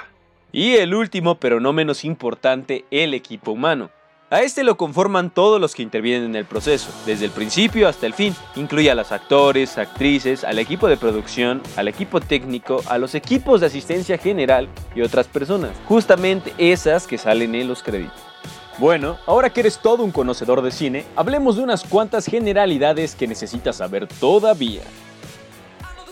Y 0.54 0.76
el 0.76 0.96
último, 0.96 1.36
pero 1.36 1.60
no 1.60 1.74
menos 1.74 2.06
importante, 2.06 2.86
el 2.90 3.14
equipo 3.14 3.52
humano. 3.52 3.90
A 4.30 4.44
este 4.44 4.64
lo 4.64 4.78
conforman 4.78 5.30
todos 5.30 5.60
los 5.60 5.76
que 5.76 5.84
intervienen 5.84 6.30
en 6.30 6.36
el 6.38 6.46
proceso, 6.46 6.90
desde 7.06 7.26
el 7.26 7.32
principio 7.32 7.90
hasta 7.90 8.06
el 8.06 8.14
fin. 8.14 8.34
Incluye 8.56 8.90
a 8.90 8.96
los 8.96 9.12
actores, 9.12 9.78
actrices, 9.78 10.46
al 10.46 10.60
equipo 10.60 10.88
de 10.88 10.96
producción, 10.96 11.62
al 11.76 11.90
equipo 11.90 12.22
técnico, 12.22 12.82
a 12.88 12.98
los 12.98 13.14
equipos 13.14 13.60
de 13.60 13.68
asistencia 13.68 14.18
general 14.18 14.70
y 14.96 15.02
otras 15.02 15.28
personas. 15.28 15.72
Justamente 15.86 16.54
esas 16.58 17.08
que 17.08 17.18
salen 17.18 17.56
en 17.56 17.68
los 17.68 17.84
créditos. 17.84 18.33
Bueno, 18.80 19.18
ahora 19.28 19.52
que 19.52 19.60
eres 19.60 19.78
todo 19.78 20.04
un 20.04 20.12
conocedor 20.12 20.62
de 20.62 20.72
cine, 20.72 21.06
hablemos 21.16 21.58
de 21.58 21.64
unas 21.64 21.84
cuantas 21.84 22.26
generalidades 22.26 23.16
que 23.16 23.28
necesitas 23.28 23.78
saber 23.78 24.08
todavía. 24.08 24.82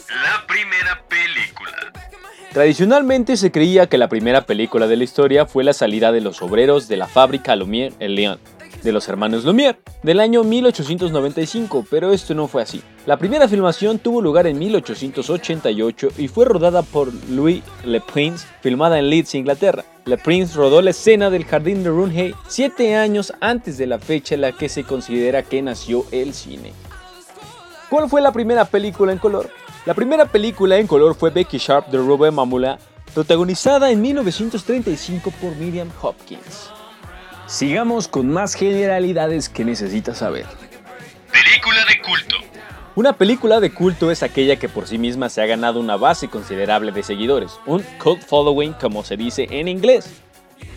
La 0.09 0.45
primera 0.45 1.01
película. 1.07 1.71
Tradicionalmente 2.53 3.37
se 3.37 3.51
creía 3.51 3.87
que 3.87 3.97
la 3.97 4.09
primera 4.09 4.41
película 4.41 4.85
de 4.87 4.97
la 4.97 5.05
historia 5.05 5.45
fue 5.45 5.63
la 5.63 5.73
salida 5.73 6.11
de 6.11 6.21
los 6.21 6.41
obreros 6.41 6.87
de 6.87 6.97
la 6.97 7.07
fábrica 7.07 7.55
Lumière 7.55 7.93
en 7.99 8.15
Lyon, 8.15 8.39
de 8.83 8.91
los 8.91 9.07
hermanos 9.07 9.45
Lumière, 9.45 9.79
del 10.03 10.19
año 10.19 10.43
1895, 10.43 11.85
pero 11.89 12.11
esto 12.11 12.33
no 12.33 12.47
fue 12.47 12.61
así. 12.61 12.81
La 13.05 13.17
primera 13.17 13.47
filmación 13.47 13.99
tuvo 13.99 14.21
lugar 14.21 14.47
en 14.47 14.59
1888 14.59 16.09
y 16.17 16.27
fue 16.27 16.45
rodada 16.45 16.81
por 16.81 17.13
Louis 17.29 17.63
Le 17.85 18.01
Prince, 18.01 18.45
filmada 18.61 18.99
en 18.99 19.09
Leeds, 19.09 19.35
Inglaterra. 19.35 19.83
Le 20.05 20.17
Prince 20.17 20.55
rodó 20.55 20.81
la 20.81 20.91
escena 20.91 21.29
del 21.29 21.45
jardín 21.45 21.83
de 21.83 21.89
Runhay 21.89 22.33
siete 22.47 22.95
años 22.95 23.33
antes 23.39 23.77
de 23.77 23.87
la 23.87 23.99
fecha 23.99 24.35
en 24.35 24.41
la 24.41 24.51
que 24.51 24.69
se 24.69 24.83
considera 24.83 25.43
que 25.43 25.61
nació 25.61 26.05
el 26.11 26.33
cine. 26.33 26.73
¿Cuál 27.89 28.09
fue 28.09 28.21
la 28.21 28.31
primera 28.31 28.65
película 28.65 29.11
en 29.11 29.19
color? 29.19 29.49
La 29.85 29.93
primera 29.93 30.25
película 30.25 30.77
en 30.77 30.87
color 30.87 31.15
fue 31.15 31.29
Becky 31.29 31.57
Sharp 31.57 31.87
de 31.87 31.97
Robert 31.97 32.33
Mamula, 32.33 32.79
protagonizada 33.13 33.91
en 33.91 34.01
1935 34.01 35.31
por 35.41 35.55
Miriam 35.55 35.89
Hopkins. 36.01 36.80
Sigamos 37.51 38.07
con 38.07 38.29
más 38.29 38.53
generalidades 38.53 39.49
que 39.49 39.65
necesitas 39.65 40.19
saber. 40.19 40.45
Película 41.33 41.83
de 41.85 42.01
culto. 42.01 42.35
Una 42.95 43.11
película 43.11 43.59
de 43.59 43.73
culto 43.73 44.09
es 44.09 44.23
aquella 44.23 44.55
que 44.55 44.69
por 44.69 44.87
sí 44.87 44.97
misma 44.97 45.27
se 45.27 45.41
ha 45.41 45.45
ganado 45.45 45.81
una 45.81 45.97
base 45.97 46.29
considerable 46.29 46.93
de 46.93 47.03
seguidores, 47.03 47.59
un 47.65 47.83
cult 48.01 48.23
following 48.23 48.71
como 48.71 49.03
se 49.03 49.17
dice 49.17 49.49
en 49.51 49.67
inglés. 49.67 50.21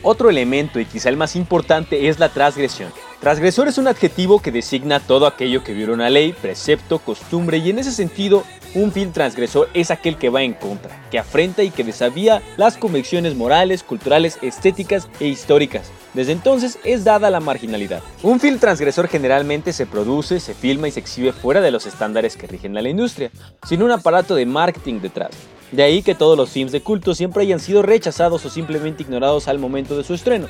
Otro 0.02 0.30
elemento 0.30 0.80
y 0.80 0.84
quizá 0.84 1.10
el 1.10 1.16
más 1.16 1.36
importante 1.36 2.08
es 2.08 2.18
la 2.18 2.30
transgresión. 2.30 2.92
Transgresor 3.20 3.68
es 3.68 3.78
un 3.78 3.86
adjetivo 3.86 4.42
que 4.42 4.50
designa 4.50 4.98
todo 4.98 5.28
aquello 5.28 5.62
que 5.62 5.74
viola 5.74 5.92
una 5.92 6.10
ley, 6.10 6.32
precepto, 6.32 6.98
costumbre 6.98 7.58
y 7.58 7.70
en 7.70 7.78
ese 7.78 7.92
sentido 7.92 8.42
un 8.74 8.90
film 8.90 9.12
transgresor 9.12 9.70
es 9.74 9.92
aquel 9.92 10.18
que 10.18 10.28
va 10.28 10.42
en 10.42 10.54
contra, 10.54 11.08
que 11.12 11.20
afrenta 11.20 11.62
y 11.62 11.70
que 11.70 11.84
desavía 11.84 12.42
las 12.56 12.76
convicciones 12.76 13.36
morales, 13.36 13.84
culturales, 13.84 14.38
estéticas 14.42 15.08
e 15.20 15.28
históricas. 15.28 15.92
Desde 16.14 16.32
entonces 16.32 16.78
es 16.84 17.02
dada 17.04 17.28
la 17.28 17.40
marginalidad. 17.40 18.00
Un 18.22 18.38
film 18.38 18.58
transgresor 18.58 19.08
generalmente 19.08 19.72
se 19.72 19.84
produce, 19.84 20.38
se 20.38 20.54
filma 20.54 20.86
y 20.86 20.92
se 20.92 21.00
exhibe 21.00 21.32
fuera 21.32 21.60
de 21.60 21.72
los 21.72 21.86
estándares 21.86 22.36
que 22.36 22.46
rigen 22.46 22.76
a 22.78 22.82
la 22.82 22.88
industria, 22.88 23.30
sin 23.66 23.82
un 23.82 23.90
aparato 23.90 24.36
de 24.36 24.46
marketing 24.46 25.00
detrás. 25.00 25.32
De 25.72 25.82
ahí 25.82 26.02
que 26.02 26.14
todos 26.14 26.38
los 26.38 26.50
films 26.50 26.70
de 26.70 26.82
culto 26.82 27.16
siempre 27.16 27.42
hayan 27.42 27.58
sido 27.58 27.82
rechazados 27.82 28.44
o 28.44 28.50
simplemente 28.50 29.02
ignorados 29.02 29.48
al 29.48 29.58
momento 29.58 29.96
de 29.96 30.04
su 30.04 30.14
estreno. 30.14 30.46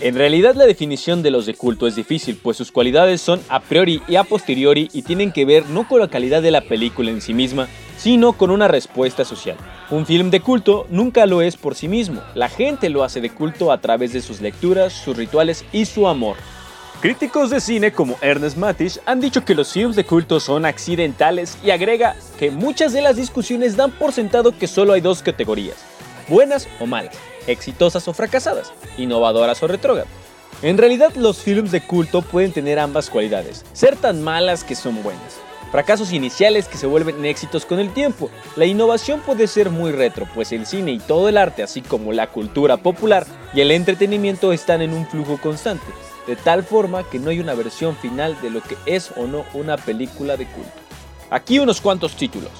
En 0.00 0.14
realidad 0.14 0.54
la 0.54 0.64
definición 0.64 1.22
de 1.22 1.30
los 1.30 1.44
de 1.44 1.54
culto 1.54 1.86
es 1.86 1.94
difícil, 1.94 2.38
pues 2.42 2.56
sus 2.56 2.72
cualidades 2.72 3.20
son 3.20 3.40
a 3.50 3.60
priori 3.60 4.00
y 4.08 4.16
a 4.16 4.24
posteriori 4.24 4.88
y 4.94 5.02
tienen 5.02 5.30
que 5.30 5.44
ver 5.44 5.66
no 5.68 5.86
con 5.86 6.00
la 6.00 6.08
calidad 6.08 6.40
de 6.40 6.50
la 6.50 6.62
película 6.62 7.10
en 7.10 7.20
sí 7.20 7.34
misma, 7.34 7.68
sino 8.02 8.32
con 8.32 8.50
una 8.50 8.66
respuesta 8.66 9.24
social. 9.24 9.56
Un 9.88 10.06
film 10.06 10.30
de 10.30 10.40
culto 10.40 10.86
nunca 10.90 11.24
lo 11.24 11.40
es 11.40 11.56
por 11.56 11.76
sí 11.76 11.86
mismo, 11.86 12.20
la 12.34 12.48
gente 12.48 12.88
lo 12.88 13.04
hace 13.04 13.20
de 13.20 13.30
culto 13.30 13.70
a 13.70 13.80
través 13.80 14.12
de 14.12 14.20
sus 14.20 14.40
lecturas, 14.40 14.92
sus 14.92 15.16
rituales 15.16 15.64
y 15.72 15.84
su 15.84 16.08
amor. 16.08 16.36
Críticos 17.00 17.50
de 17.50 17.60
cine 17.60 17.92
como 17.92 18.16
Ernest 18.20 18.56
Matisch 18.56 18.98
han 19.06 19.20
dicho 19.20 19.44
que 19.44 19.54
los 19.54 19.72
films 19.72 19.94
de 19.94 20.04
culto 20.04 20.40
son 20.40 20.64
accidentales 20.64 21.56
y 21.62 21.70
agrega 21.70 22.16
que 22.40 22.50
muchas 22.50 22.92
de 22.92 23.02
las 23.02 23.14
discusiones 23.14 23.76
dan 23.76 23.92
por 23.92 24.12
sentado 24.12 24.56
que 24.56 24.66
solo 24.66 24.94
hay 24.94 25.00
dos 25.00 25.22
categorías, 25.22 25.76
buenas 26.28 26.66
o 26.80 26.86
malas 26.86 27.16
exitosas 27.46 28.06
o 28.08 28.12
fracasadas, 28.12 28.72
innovadoras 28.98 29.62
o 29.62 29.68
retrógradas. 29.68 30.10
En 30.62 30.78
realidad 30.78 31.14
los 31.14 31.38
films 31.38 31.70
de 31.70 31.80
culto 31.80 32.22
pueden 32.22 32.52
tener 32.52 32.78
ambas 32.78 33.10
cualidades, 33.10 33.64
ser 33.72 33.96
tan 33.96 34.22
malas 34.22 34.64
que 34.64 34.74
son 34.74 35.02
buenas, 35.02 35.38
fracasos 35.72 36.12
iniciales 36.12 36.68
que 36.68 36.76
se 36.76 36.86
vuelven 36.86 37.24
éxitos 37.24 37.64
con 37.66 37.80
el 37.80 37.92
tiempo. 37.92 38.30
La 38.56 38.66
innovación 38.66 39.20
puede 39.20 39.46
ser 39.46 39.70
muy 39.70 39.90
retro, 39.90 40.28
pues 40.34 40.52
el 40.52 40.66
cine 40.66 40.92
y 40.92 40.98
todo 40.98 41.28
el 41.30 41.38
arte, 41.38 41.62
así 41.62 41.80
como 41.80 42.12
la 42.12 42.28
cultura 42.28 42.76
popular 42.76 43.26
y 43.54 43.62
el 43.62 43.70
entretenimiento 43.70 44.52
están 44.52 44.82
en 44.82 44.92
un 44.92 45.06
flujo 45.06 45.38
constante, 45.38 45.86
de 46.26 46.36
tal 46.36 46.62
forma 46.62 47.02
que 47.08 47.18
no 47.18 47.30
hay 47.30 47.40
una 47.40 47.54
versión 47.54 47.96
final 47.96 48.40
de 48.42 48.50
lo 48.50 48.60
que 48.60 48.76
es 48.84 49.12
o 49.16 49.26
no 49.26 49.44
una 49.54 49.78
película 49.78 50.36
de 50.36 50.46
culto. 50.46 50.70
Aquí 51.30 51.58
unos 51.58 51.80
cuantos 51.80 52.14
títulos. 52.14 52.52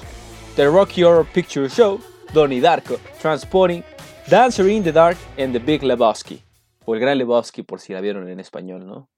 The 0.55 0.65
Rocky 0.65 1.03
Horror 1.03 1.27
Picture 1.31 1.69
Show, 1.69 1.99
Donnie 2.33 2.59
Darko, 2.59 2.97
Transporting, 3.21 3.83
Dancer 4.27 4.67
in 4.67 4.83
the 4.83 4.91
Dark 4.91 5.17
and 5.37 5.53
The 5.53 5.59
Big 5.59 5.83
Lebowski. 5.83 6.41
O 6.85 6.95
el 6.95 6.99
Gran 6.99 7.19
Lebowski 7.19 7.61
por 7.61 7.79
si 7.79 7.93
la 7.93 8.01
vieron 8.01 8.27
en 8.27 8.39
español, 8.39 8.85
¿no? 8.85 9.12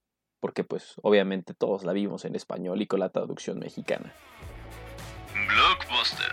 Porque 0.45 0.63
pues 0.63 0.93
obviamente 1.01 1.55
todos 1.55 1.83
la 1.85 1.91
vimos 1.91 2.23
en 2.23 2.35
español 2.35 2.79
y 2.79 2.85
con 2.85 2.99
la 2.99 3.09
traducción 3.09 3.57
mexicana. 3.57 4.13
Blockbuster. 5.33 6.31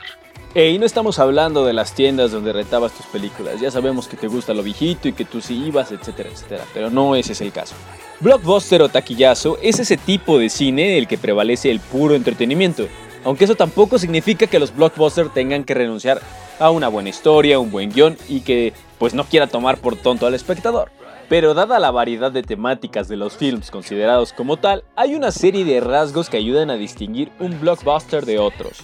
Y 0.54 0.78
no 0.78 0.84
estamos 0.84 1.18
hablando 1.18 1.64
de 1.64 1.72
las 1.72 1.94
tiendas 1.94 2.30
donde 2.30 2.52
rentabas 2.52 2.92
tus 2.92 3.06
películas. 3.06 3.58
Ya 3.58 3.70
sabemos 3.70 4.08
que 4.08 4.18
te 4.18 4.26
gusta 4.26 4.52
lo 4.52 4.62
viejito 4.62 5.08
y 5.08 5.14
que 5.14 5.24
tú 5.24 5.40
sí 5.40 5.64
ibas, 5.64 5.92
etcétera, 5.92 6.28
etcétera. 6.28 6.66
Pero 6.74 6.90
no 6.90 7.16
ese 7.16 7.32
es 7.32 7.40
el 7.40 7.52
caso. 7.52 7.74
Blockbuster 8.20 8.82
o 8.82 8.90
taquillazo 8.90 9.56
es 9.62 9.78
ese 9.78 9.96
tipo 9.96 10.38
de 10.38 10.50
cine 10.50 10.98
el 10.98 11.08
que 11.08 11.16
prevalece 11.16 11.70
el 11.70 11.80
puro 11.80 12.14
entretenimiento. 12.14 12.88
Aunque 13.24 13.44
eso 13.44 13.54
tampoco 13.54 13.98
significa 13.98 14.46
que 14.46 14.58
los 14.58 14.76
blockbusters 14.76 15.32
tengan 15.32 15.64
que 15.64 15.72
renunciar 15.72 16.20
a 16.58 16.70
una 16.70 16.88
buena 16.88 17.08
historia, 17.08 17.58
un 17.58 17.70
buen 17.70 17.90
guion 17.90 18.18
y 18.28 18.42
que 18.42 18.74
pues 18.98 19.14
no 19.14 19.24
quiera 19.24 19.46
tomar 19.46 19.78
por 19.78 19.96
tonto 19.96 20.26
al 20.26 20.34
espectador. 20.34 20.92
Pero 21.32 21.54
dada 21.54 21.78
la 21.78 21.90
variedad 21.90 22.30
de 22.30 22.42
temáticas 22.42 23.08
de 23.08 23.16
los 23.16 23.38
films 23.38 23.70
considerados 23.70 24.34
como 24.34 24.58
tal, 24.58 24.84
hay 24.96 25.14
una 25.14 25.30
serie 25.30 25.64
de 25.64 25.80
rasgos 25.80 26.28
que 26.28 26.36
ayudan 26.36 26.68
a 26.68 26.74
distinguir 26.74 27.32
un 27.38 27.58
blockbuster 27.58 28.26
de 28.26 28.38
otros. 28.38 28.80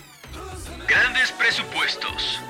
Grandes 0.89 1.31
presupuestos. 1.33 2.41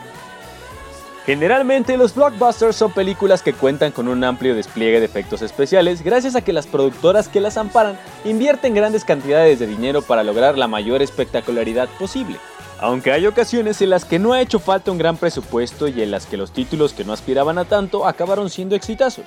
Generalmente 1.26 1.96
los 1.96 2.14
blockbusters 2.14 2.76
son 2.76 2.92
películas 2.92 3.42
que 3.42 3.52
cuentan 3.52 3.90
con 3.90 4.06
un 4.06 4.22
amplio 4.22 4.54
despliegue 4.54 5.00
de 5.00 5.06
efectos 5.06 5.42
especiales 5.42 6.04
gracias 6.04 6.36
a 6.36 6.42
que 6.42 6.52
las 6.52 6.68
productoras 6.68 7.26
que 7.26 7.40
las 7.40 7.56
amparan 7.56 7.98
invierten 8.24 8.74
grandes 8.74 9.04
cantidades 9.04 9.58
de 9.58 9.66
dinero 9.66 10.02
para 10.02 10.22
lograr 10.22 10.56
la 10.56 10.68
mayor 10.68 11.02
espectacularidad 11.02 11.88
posible. 11.98 12.36
Aunque 12.78 13.10
hay 13.10 13.26
ocasiones 13.26 13.82
en 13.82 13.90
las 13.90 14.04
que 14.04 14.20
no 14.20 14.32
ha 14.32 14.40
hecho 14.40 14.60
falta 14.60 14.92
un 14.92 14.98
gran 14.98 15.16
presupuesto 15.16 15.88
y 15.88 16.02
en 16.02 16.12
las 16.12 16.26
que 16.26 16.36
los 16.36 16.52
títulos 16.52 16.92
que 16.92 17.02
no 17.02 17.12
aspiraban 17.12 17.58
a 17.58 17.64
tanto 17.64 18.06
acabaron 18.06 18.48
siendo 18.48 18.76
exitosos. 18.76 19.24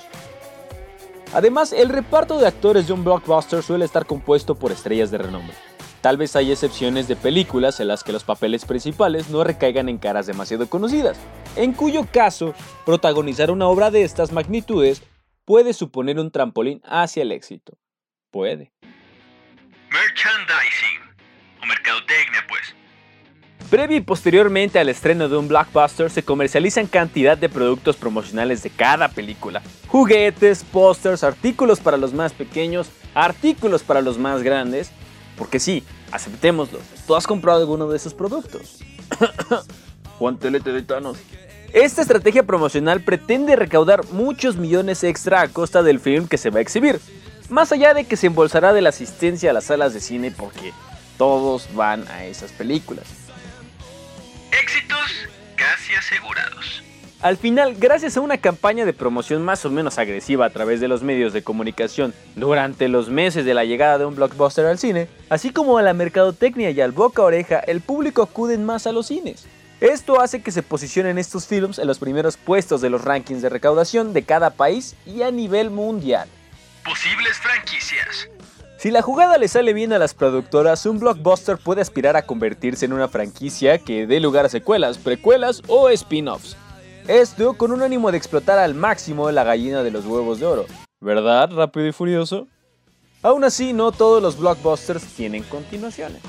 Además, 1.32 1.72
el 1.72 1.88
reparto 1.88 2.38
de 2.38 2.46
actores 2.46 2.86
de 2.86 2.92
un 2.92 3.04
blockbuster 3.04 3.62
suele 3.62 3.84
estar 3.84 4.04
compuesto 4.06 4.54
por 4.54 4.70
estrellas 4.70 5.10
de 5.10 5.18
renombre. 5.18 5.54
Tal 6.02 6.16
vez 6.16 6.34
hay 6.36 6.50
excepciones 6.50 7.06
de 7.08 7.16
películas 7.16 7.78
en 7.80 7.88
las 7.88 8.02
que 8.02 8.12
los 8.12 8.24
papeles 8.24 8.64
principales 8.64 9.30
no 9.30 9.44
recaigan 9.44 9.88
en 9.88 9.98
caras 9.98 10.26
demasiado 10.26 10.68
conocidas, 10.68 11.16
en 11.56 11.72
cuyo 11.72 12.06
caso, 12.12 12.54
protagonizar 12.84 13.50
una 13.50 13.68
obra 13.68 13.90
de 13.90 14.02
estas 14.02 14.32
magnitudes 14.32 15.02
puede 15.44 15.72
suponer 15.72 16.18
un 16.18 16.30
trampolín 16.30 16.82
hacia 16.84 17.22
el 17.22 17.32
éxito. 17.32 17.78
Puede. 18.30 18.72
Merchandising. 19.90 21.00
O 21.62 21.66
mercadotecnia, 21.66 22.44
pues. 22.48 22.74
Previo 23.72 23.96
y 23.96 24.02
posteriormente 24.02 24.78
al 24.78 24.90
estreno 24.90 25.30
de 25.30 25.38
un 25.38 25.48
blockbuster 25.48 26.10
se 26.10 26.22
comercializan 26.22 26.86
cantidad 26.86 27.38
de 27.38 27.48
productos 27.48 27.96
promocionales 27.96 28.62
de 28.62 28.68
cada 28.68 29.08
película. 29.08 29.62
Juguetes, 29.88 30.62
pósters, 30.62 31.24
artículos 31.24 31.80
para 31.80 31.96
los 31.96 32.12
más 32.12 32.34
pequeños, 32.34 32.90
artículos 33.14 33.82
para 33.82 34.02
los 34.02 34.18
más 34.18 34.42
grandes. 34.42 34.90
Porque 35.38 35.58
sí, 35.58 35.82
aceptémoslo, 36.10 36.80
tú 37.06 37.14
has 37.14 37.26
comprado 37.26 37.60
alguno 37.60 37.88
de 37.88 37.96
esos 37.96 38.12
productos. 38.12 38.80
Guantelete 40.20 40.70
de 40.70 40.82
Thanos. 40.82 41.16
Esta 41.72 42.02
estrategia 42.02 42.42
promocional 42.42 43.00
pretende 43.00 43.56
recaudar 43.56 44.04
muchos 44.12 44.56
millones 44.56 45.02
extra 45.02 45.40
a 45.40 45.48
costa 45.48 45.82
del 45.82 45.98
film 45.98 46.28
que 46.28 46.36
se 46.36 46.50
va 46.50 46.58
a 46.58 46.62
exhibir. 46.62 47.00
Más 47.48 47.72
allá 47.72 47.94
de 47.94 48.04
que 48.04 48.18
se 48.18 48.26
embolsará 48.26 48.74
de 48.74 48.82
la 48.82 48.90
asistencia 48.90 49.48
a 49.48 49.54
las 49.54 49.64
salas 49.64 49.94
de 49.94 50.00
cine 50.00 50.30
porque 50.30 50.74
todos 51.16 51.74
van 51.74 52.06
a 52.08 52.26
esas 52.26 52.52
películas. 52.52 53.21
Éxitos 54.52 55.28
casi 55.56 55.94
asegurados. 55.94 56.82
Al 57.22 57.36
final, 57.36 57.76
gracias 57.78 58.16
a 58.16 58.20
una 58.20 58.38
campaña 58.38 58.84
de 58.84 58.92
promoción 58.92 59.42
más 59.42 59.64
o 59.64 59.70
menos 59.70 59.98
agresiva 59.98 60.44
a 60.44 60.50
través 60.50 60.80
de 60.80 60.88
los 60.88 61.02
medios 61.02 61.32
de 61.32 61.42
comunicación 61.42 62.12
durante 62.34 62.88
los 62.88 63.08
meses 63.08 63.44
de 63.44 63.54
la 63.54 63.64
llegada 63.64 63.98
de 63.98 64.06
un 64.06 64.16
blockbuster 64.16 64.66
al 64.66 64.78
cine, 64.78 65.08
así 65.30 65.50
como 65.50 65.78
a 65.78 65.82
la 65.82 65.94
mercadotecnia 65.94 66.70
y 66.70 66.80
al 66.80 66.90
boca 66.90 67.22
a 67.22 67.26
oreja, 67.26 67.60
el 67.60 67.80
público 67.80 68.22
acuden 68.22 68.64
más 68.64 68.86
a 68.86 68.92
los 68.92 69.06
cines. 69.06 69.46
Esto 69.80 70.20
hace 70.20 70.42
que 70.42 70.50
se 70.50 70.62
posicionen 70.62 71.16
estos 71.16 71.46
films 71.46 71.78
en 71.78 71.86
los 71.86 71.98
primeros 71.98 72.36
puestos 72.36 72.80
de 72.80 72.90
los 72.90 73.02
rankings 73.02 73.42
de 73.42 73.48
recaudación 73.48 74.12
de 74.12 74.24
cada 74.24 74.50
país 74.50 74.96
y 75.06 75.22
a 75.22 75.30
nivel 75.30 75.70
mundial. 75.70 76.28
Posibles 76.84 77.36
franquicias. 77.38 78.28
Si 78.82 78.90
la 78.90 79.00
jugada 79.00 79.38
le 79.38 79.46
sale 79.46 79.74
bien 79.74 79.92
a 79.92 79.98
las 80.00 80.12
productoras, 80.12 80.86
un 80.86 80.98
blockbuster 80.98 81.56
puede 81.56 81.80
aspirar 81.80 82.16
a 82.16 82.22
convertirse 82.22 82.84
en 82.84 82.92
una 82.92 83.06
franquicia 83.06 83.78
que 83.78 84.08
dé 84.08 84.18
lugar 84.18 84.46
a 84.46 84.48
secuelas, 84.48 84.98
precuelas 84.98 85.62
o 85.68 85.88
spin-offs. 85.88 86.56
Esto 87.06 87.52
con 87.52 87.70
un 87.70 87.82
ánimo 87.82 88.10
de 88.10 88.18
explotar 88.18 88.58
al 88.58 88.74
máximo 88.74 89.30
la 89.30 89.44
gallina 89.44 89.84
de 89.84 89.92
los 89.92 90.04
huevos 90.04 90.40
de 90.40 90.46
oro. 90.46 90.66
¿Verdad, 90.98 91.52
Rápido 91.52 91.86
y 91.86 91.92
Furioso? 91.92 92.48
Aún 93.22 93.44
así, 93.44 93.72
no 93.72 93.92
todos 93.92 94.20
los 94.20 94.36
blockbusters 94.36 95.04
tienen 95.14 95.44
continuaciones. 95.44 96.20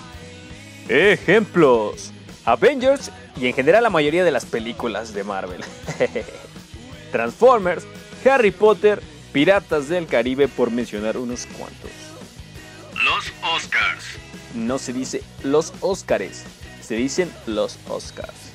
Ejemplos. 0.87 2.11
Avengers 2.45 3.09
y 3.35 3.47
en 3.47 3.53
general 3.53 3.81
la 3.81 3.89
mayoría 3.89 4.23
de 4.23 4.29
las 4.29 4.45
películas 4.45 5.11
de 5.15 5.23
Marvel. 5.23 5.63
Transformers, 7.11 7.83
Harry 8.23 8.51
Potter, 8.51 9.01
Piratas 9.31 9.89
del 9.89 10.05
Caribe 10.05 10.47
por 10.47 10.69
mencionar 10.69 11.17
unos 11.17 11.47
cuantos. 11.47 12.02
No 14.53 14.77
se 14.77 14.93
dice 14.93 15.23
los 15.43 15.73
Oscars, 15.81 16.43
se 16.81 16.95
dicen 16.95 17.31
los 17.47 17.77
Oscars. 17.89 18.53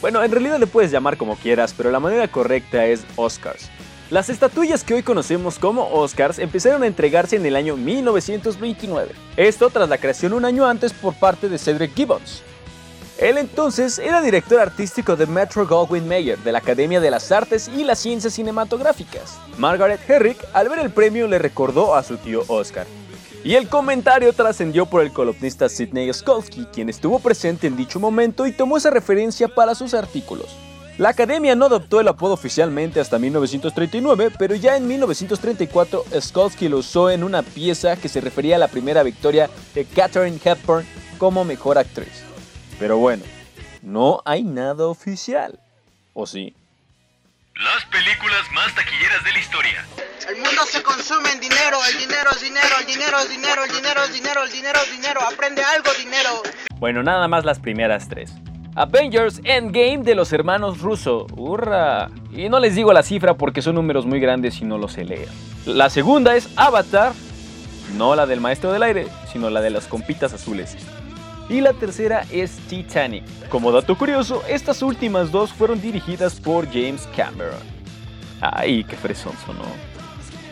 Bueno, 0.00 0.22
en 0.22 0.30
realidad 0.30 0.58
le 0.58 0.66
puedes 0.66 0.90
llamar 0.90 1.16
como 1.16 1.36
quieras, 1.36 1.74
pero 1.76 1.90
la 1.90 2.00
manera 2.00 2.28
correcta 2.28 2.86
es 2.86 3.04
Oscars. 3.16 3.68
Las 4.10 4.28
estatuillas 4.28 4.82
que 4.82 4.94
hoy 4.94 5.02
conocemos 5.02 5.58
como 5.58 5.88
Oscars 5.92 6.38
empezaron 6.38 6.82
a 6.82 6.86
entregarse 6.86 7.36
en 7.36 7.46
el 7.46 7.54
año 7.54 7.76
1929. 7.76 9.12
Esto 9.36 9.70
tras 9.70 9.88
la 9.88 9.98
creación 9.98 10.32
un 10.32 10.44
año 10.44 10.66
antes 10.66 10.92
por 10.92 11.14
parte 11.14 11.48
de 11.48 11.58
Cedric 11.58 11.94
Gibbons. 11.94 12.42
Él 13.18 13.36
entonces 13.36 13.98
era 13.98 14.22
director 14.22 14.58
artístico 14.58 15.14
de 15.14 15.26
Metro 15.26 15.66
Goldwyn 15.66 16.08
Mayer 16.08 16.38
de 16.38 16.52
la 16.52 16.58
Academia 16.58 17.00
de 17.00 17.10
las 17.10 17.30
Artes 17.30 17.68
y 17.68 17.84
las 17.84 17.98
Ciencias 17.98 18.32
Cinematográficas. 18.32 19.38
Margaret 19.58 20.00
Herrick, 20.08 20.38
al 20.54 20.70
ver 20.70 20.78
el 20.78 20.90
premio, 20.90 21.28
le 21.28 21.38
recordó 21.38 21.94
a 21.94 22.02
su 22.02 22.16
tío 22.16 22.44
Oscar. 22.48 22.86
Y 23.42 23.54
el 23.54 23.68
comentario 23.68 24.32
trascendió 24.34 24.84
por 24.84 25.00
el 25.02 25.12
columnista 25.12 25.68
Sidney 25.70 26.12
Skolsky, 26.12 26.66
quien 26.66 26.90
estuvo 26.90 27.18
presente 27.20 27.66
en 27.66 27.76
dicho 27.76 27.98
momento 27.98 28.46
y 28.46 28.52
tomó 28.52 28.76
esa 28.76 28.90
referencia 28.90 29.48
para 29.48 29.74
sus 29.74 29.94
artículos. 29.94 30.48
La 30.98 31.08
academia 31.08 31.54
no 31.54 31.64
adoptó 31.64 32.00
el 32.00 32.08
apodo 32.08 32.34
oficialmente 32.34 33.00
hasta 33.00 33.18
1939, 33.18 34.32
pero 34.38 34.54
ya 34.54 34.76
en 34.76 34.86
1934 34.86 36.04
Skolsky 36.20 36.68
lo 36.68 36.76
usó 36.76 37.08
en 37.08 37.24
una 37.24 37.42
pieza 37.42 37.96
que 37.96 38.10
se 38.10 38.20
refería 38.20 38.56
a 38.56 38.58
la 38.58 38.68
primera 38.68 39.02
victoria 39.02 39.48
de 39.74 39.86
Katharine 39.86 40.38
Hepburn 40.44 40.84
como 41.16 41.42
mejor 41.42 41.78
actriz. 41.78 42.22
Pero 42.78 42.98
bueno, 42.98 43.22
no 43.80 44.20
hay 44.26 44.42
nada 44.42 44.86
oficial. 44.86 45.58
¿O 46.12 46.26
sí? 46.26 46.54
Las 47.62 47.84
películas 47.84 48.50
más 48.54 48.74
taquilleras 48.74 49.22
de 49.22 49.32
la 49.32 49.38
historia. 49.38 49.84
El 50.30 50.36
mundo 50.36 50.62
se 50.64 50.82
consume 50.82 51.30
en 51.32 51.40
dinero, 51.40 51.76
el 51.92 51.98
dinero 51.98 52.30
es 52.30 52.40
dinero, 52.40 52.74
el 52.80 52.86
dinero 52.86 53.18
es 53.18 53.28
dinero, 53.28 53.64
el 53.64 53.70
dinero 53.70 54.02
es 54.02 54.12
dinero, 54.14 54.42
el 54.44 54.50
dinero 54.50 54.80
es 54.82 54.90
dinero, 54.90 55.20
aprende 55.20 55.62
algo 55.62 55.90
dinero. 55.98 56.42
Bueno, 56.78 57.02
nada 57.02 57.28
más 57.28 57.44
las 57.44 57.58
primeras 57.58 58.08
tres. 58.08 58.32
Avengers 58.76 59.42
Endgame 59.44 59.98
de 59.98 60.14
los 60.14 60.32
hermanos 60.32 60.80
Russo. 60.80 61.26
¡Hurra! 61.36 62.08
Y 62.32 62.48
no 62.48 62.60
les 62.60 62.76
digo 62.76 62.94
la 62.94 63.02
cifra 63.02 63.34
porque 63.34 63.60
son 63.60 63.74
números 63.74 64.06
muy 64.06 64.20
grandes 64.20 64.58
y 64.62 64.64
no 64.64 64.78
los 64.78 64.94
sé 64.94 65.04
leer. 65.04 65.28
La 65.66 65.90
segunda 65.90 66.36
es 66.36 66.48
Avatar. 66.56 67.12
No 67.98 68.14
la 68.16 68.24
del 68.24 68.40
maestro 68.40 68.72
del 68.72 68.84
aire, 68.84 69.06
sino 69.30 69.50
la 69.50 69.60
de 69.60 69.68
las 69.68 69.86
compitas 69.86 70.32
azules. 70.32 70.78
Y 71.50 71.60
la 71.60 71.72
tercera 71.72 72.24
es 72.30 72.52
Titanic. 72.68 73.24
Como 73.48 73.72
dato 73.72 73.98
curioso, 73.98 74.40
estas 74.48 74.82
últimas 74.82 75.32
dos 75.32 75.52
fueron 75.52 75.82
dirigidas 75.82 76.38
por 76.38 76.66
James 76.66 77.08
Cameron. 77.16 77.58
Ay, 78.40 78.84
qué 78.84 78.94
fresón 78.94 79.32
sonó. 79.44 79.64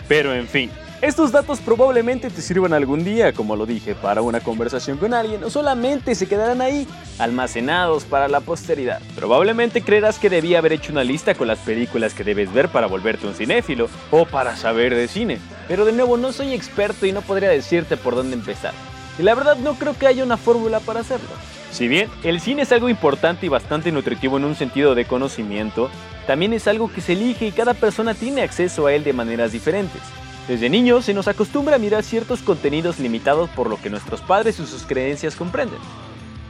Pero 0.09 0.35
en 0.35 0.49
fin, 0.49 0.71
estos 1.00 1.31
datos 1.31 1.61
probablemente 1.61 2.31
te 2.31 2.43
sirvan 2.43 2.73
algún 2.73 3.05
día, 3.05 3.33
como 3.33 3.55
lo 3.55 3.64
dije, 3.64 3.95
para 3.95 4.23
una 4.23 4.40
conversación 4.40 4.99
con 4.99 5.14
alguien 5.14 5.45
o 5.45 5.50
solamente 5.50 6.17
se 6.17 6.26
quedarán 6.26 6.61
ahí, 6.61 6.88
almacenados 7.21 8.05
para 8.05 8.26
la 8.26 8.40
posteridad. 8.40 9.00
Probablemente 9.14 9.83
creerás 9.83 10.19
que 10.19 10.28
debía 10.28 10.59
haber 10.59 10.73
hecho 10.73 10.90
una 10.90 11.05
lista 11.05 11.37
con 11.37 11.47
las 11.47 11.61
películas 11.61 12.12
que 12.12 12.25
debes 12.25 12.52
ver 12.52 12.71
para 12.71 12.88
volverte 12.88 13.28
un 13.28 13.35
cinéfilo 13.35 13.88
o 14.11 14.25
para 14.25 14.57
saber 14.57 14.97
de 14.97 15.07
cine, 15.07 15.38
pero 15.69 15.85
de 15.85 15.93
nuevo 15.93 16.17
no 16.17 16.33
soy 16.33 16.55
experto 16.55 17.07
y 17.07 17.12
no 17.12 17.23
podría 17.23 17.50
decirte 17.50 17.97
por 17.97 18.17
dónde 18.17 18.35
empezar. 18.35 18.75
Y 19.19 19.23
la 19.23 19.35
verdad 19.35 19.57
no 19.57 19.75
creo 19.75 19.97
que 19.99 20.07
haya 20.07 20.25
una 20.25 20.37
fórmula 20.37 20.81
para 20.81 21.01
hacerlo. 21.01 21.29
Si 21.71 21.89
bien 21.89 22.09
el 22.23 22.41
cine 22.41 22.63
es 22.63 22.73
algo 22.73 22.89
importante 22.89 23.47
y 23.47 23.49
bastante 23.49 23.93
nutritivo 23.93 24.39
en 24.39 24.45
un 24.45 24.55
sentido 24.55 24.95
de 24.95 25.05
conocimiento, 25.05 25.91
también 26.27 26.53
es 26.53 26.67
algo 26.69 26.91
que 26.93 27.01
se 27.01 27.13
elige 27.13 27.47
y 27.47 27.53
cada 27.53 27.75
persona 27.75 28.15
tiene 28.15 28.43
acceso 28.43 28.87
a 28.87 28.93
él 28.93 29.05
de 29.05 29.13
maneras 29.13 29.53
diferentes. 29.53 30.01
Desde 30.47 30.71
niños 30.71 31.05
se 31.05 31.13
nos 31.13 31.29
acostumbra 31.29 31.77
a 31.77 31.79
mirar 31.79 32.03
ciertos 32.05 32.41
contenidos 32.41 32.99
limitados 32.99 33.51
por 33.51 33.69
lo 33.69 33.81
que 33.81 33.91
nuestros 33.91 34.23
padres 34.23 34.59
y 34.59 34.67
sus 34.67 34.87
creencias 34.87 35.37
comprenden. 35.37 35.79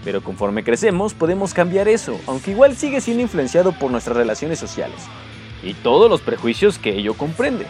Pero 0.05 0.23
conforme 0.23 0.63
crecemos 0.63 1.15
podemos 1.15 1.53
cambiar 1.53 1.89
eso, 1.89 2.19
aunque 2.27 2.53
igual 2.53 2.77
sigue 2.77 3.01
siendo 3.01 3.23
influenciado 3.23 3.73
por 3.73 3.91
nuestras 3.91 4.17
relaciones 4.17 4.61
sociales 4.61 5.01
y 5.63 5.75
todos 5.75 6.09
los 6.09 6.21
prejuicios 6.21 6.79
que 6.79 6.97
ello 6.97 7.15
comprende. 7.15 7.67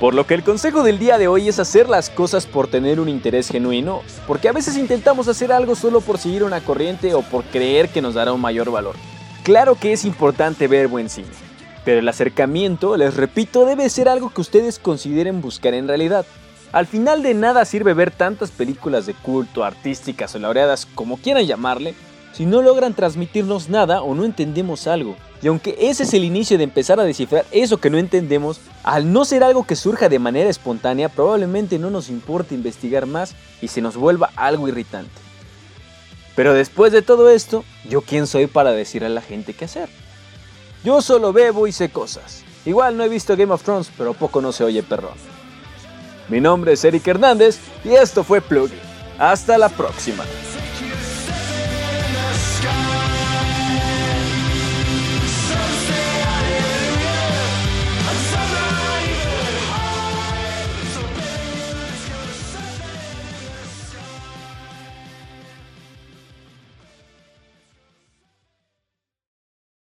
Por 0.00 0.14
lo 0.14 0.26
que 0.26 0.32
el 0.32 0.42
consejo 0.42 0.82
del 0.82 0.98
día 0.98 1.18
de 1.18 1.28
hoy 1.28 1.50
es 1.50 1.58
hacer 1.58 1.90
las 1.90 2.08
cosas 2.08 2.46
por 2.46 2.68
tener 2.68 3.00
un 3.00 3.10
interés 3.10 3.50
genuino, 3.50 4.00
porque 4.26 4.48
a 4.48 4.52
veces 4.52 4.78
intentamos 4.78 5.28
hacer 5.28 5.52
algo 5.52 5.74
solo 5.74 6.00
por 6.00 6.16
seguir 6.16 6.42
una 6.42 6.62
corriente 6.62 7.12
o 7.12 7.20
por 7.20 7.44
creer 7.44 7.90
que 7.90 8.00
nos 8.00 8.14
dará 8.14 8.32
un 8.32 8.40
mayor 8.40 8.70
valor. 8.70 8.96
Claro 9.42 9.74
que 9.74 9.92
es 9.92 10.06
importante 10.06 10.68
ver 10.68 10.88
buen 10.88 11.10
cine, 11.10 11.28
pero 11.84 11.98
el 11.98 12.08
acercamiento, 12.08 12.96
les 12.96 13.14
repito, 13.14 13.66
debe 13.66 13.90
ser 13.90 14.08
algo 14.08 14.30
que 14.30 14.40
ustedes 14.40 14.78
consideren 14.78 15.42
buscar 15.42 15.74
en 15.74 15.86
realidad. 15.86 16.24
Al 16.72 16.86
final 16.86 17.22
de 17.22 17.34
nada 17.34 17.66
sirve 17.66 17.92
ver 17.92 18.10
tantas 18.10 18.50
películas 18.50 19.04
de 19.04 19.12
culto, 19.12 19.64
artísticas 19.64 20.34
o 20.34 20.38
laureadas, 20.38 20.86
como 20.94 21.18
quieran 21.18 21.44
llamarle, 21.44 21.94
si 22.32 22.46
no 22.46 22.62
logran 22.62 22.94
transmitirnos 22.94 23.68
nada 23.68 24.02
o 24.02 24.14
no 24.14 24.24
entendemos 24.24 24.86
algo. 24.86 25.16
Y 25.42 25.48
aunque 25.48 25.76
ese 25.78 26.02
es 26.02 26.14
el 26.14 26.24
inicio 26.24 26.58
de 26.58 26.64
empezar 26.64 27.00
a 27.00 27.04
descifrar 27.04 27.46
eso 27.50 27.78
que 27.78 27.90
no 27.90 27.98
entendemos, 27.98 28.60
al 28.82 29.12
no 29.12 29.24
ser 29.24 29.42
algo 29.42 29.66
que 29.66 29.76
surja 29.76 30.08
de 30.08 30.18
manera 30.18 30.50
espontánea, 30.50 31.08
probablemente 31.08 31.78
no 31.78 31.90
nos 31.90 32.08
importe 32.08 32.54
investigar 32.54 33.06
más 33.06 33.34
y 33.62 33.68
se 33.68 33.80
nos 33.80 33.96
vuelva 33.96 34.30
algo 34.36 34.68
irritante. 34.68 35.10
Pero 36.36 36.54
después 36.54 36.92
de 36.92 37.02
todo 37.02 37.30
esto, 37.30 37.64
¿yo 37.88 38.02
quién 38.02 38.26
soy 38.26 38.46
para 38.46 38.72
decir 38.72 39.04
a 39.04 39.08
la 39.08 39.22
gente 39.22 39.54
qué 39.54 39.64
hacer? 39.64 39.88
Yo 40.84 41.02
solo 41.02 41.32
bebo 41.32 41.66
y 41.66 41.72
sé 41.72 41.90
cosas. 41.90 42.42
Igual 42.64 42.96
no 42.96 43.04
he 43.04 43.08
visto 43.08 43.36
Game 43.36 43.52
of 43.52 43.62
Thrones, 43.62 43.90
pero 43.96 44.14
poco 44.14 44.40
no 44.40 44.52
se 44.52 44.64
oye 44.64 44.82
perrón. 44.82 45.14
Mi 46.28 46.40
nombre 46.40 46.72
es 46.72 46.84
Eric 46.84 47.06
Hernández 47.08 47.58
y 47.84 47.90
esto 47.90 48.22
fue 48.24 48.40
Plugin. 48.40 48.78
Hasta 49.18 49.58
la 49.58 49.68
próxima. 49.68 50.24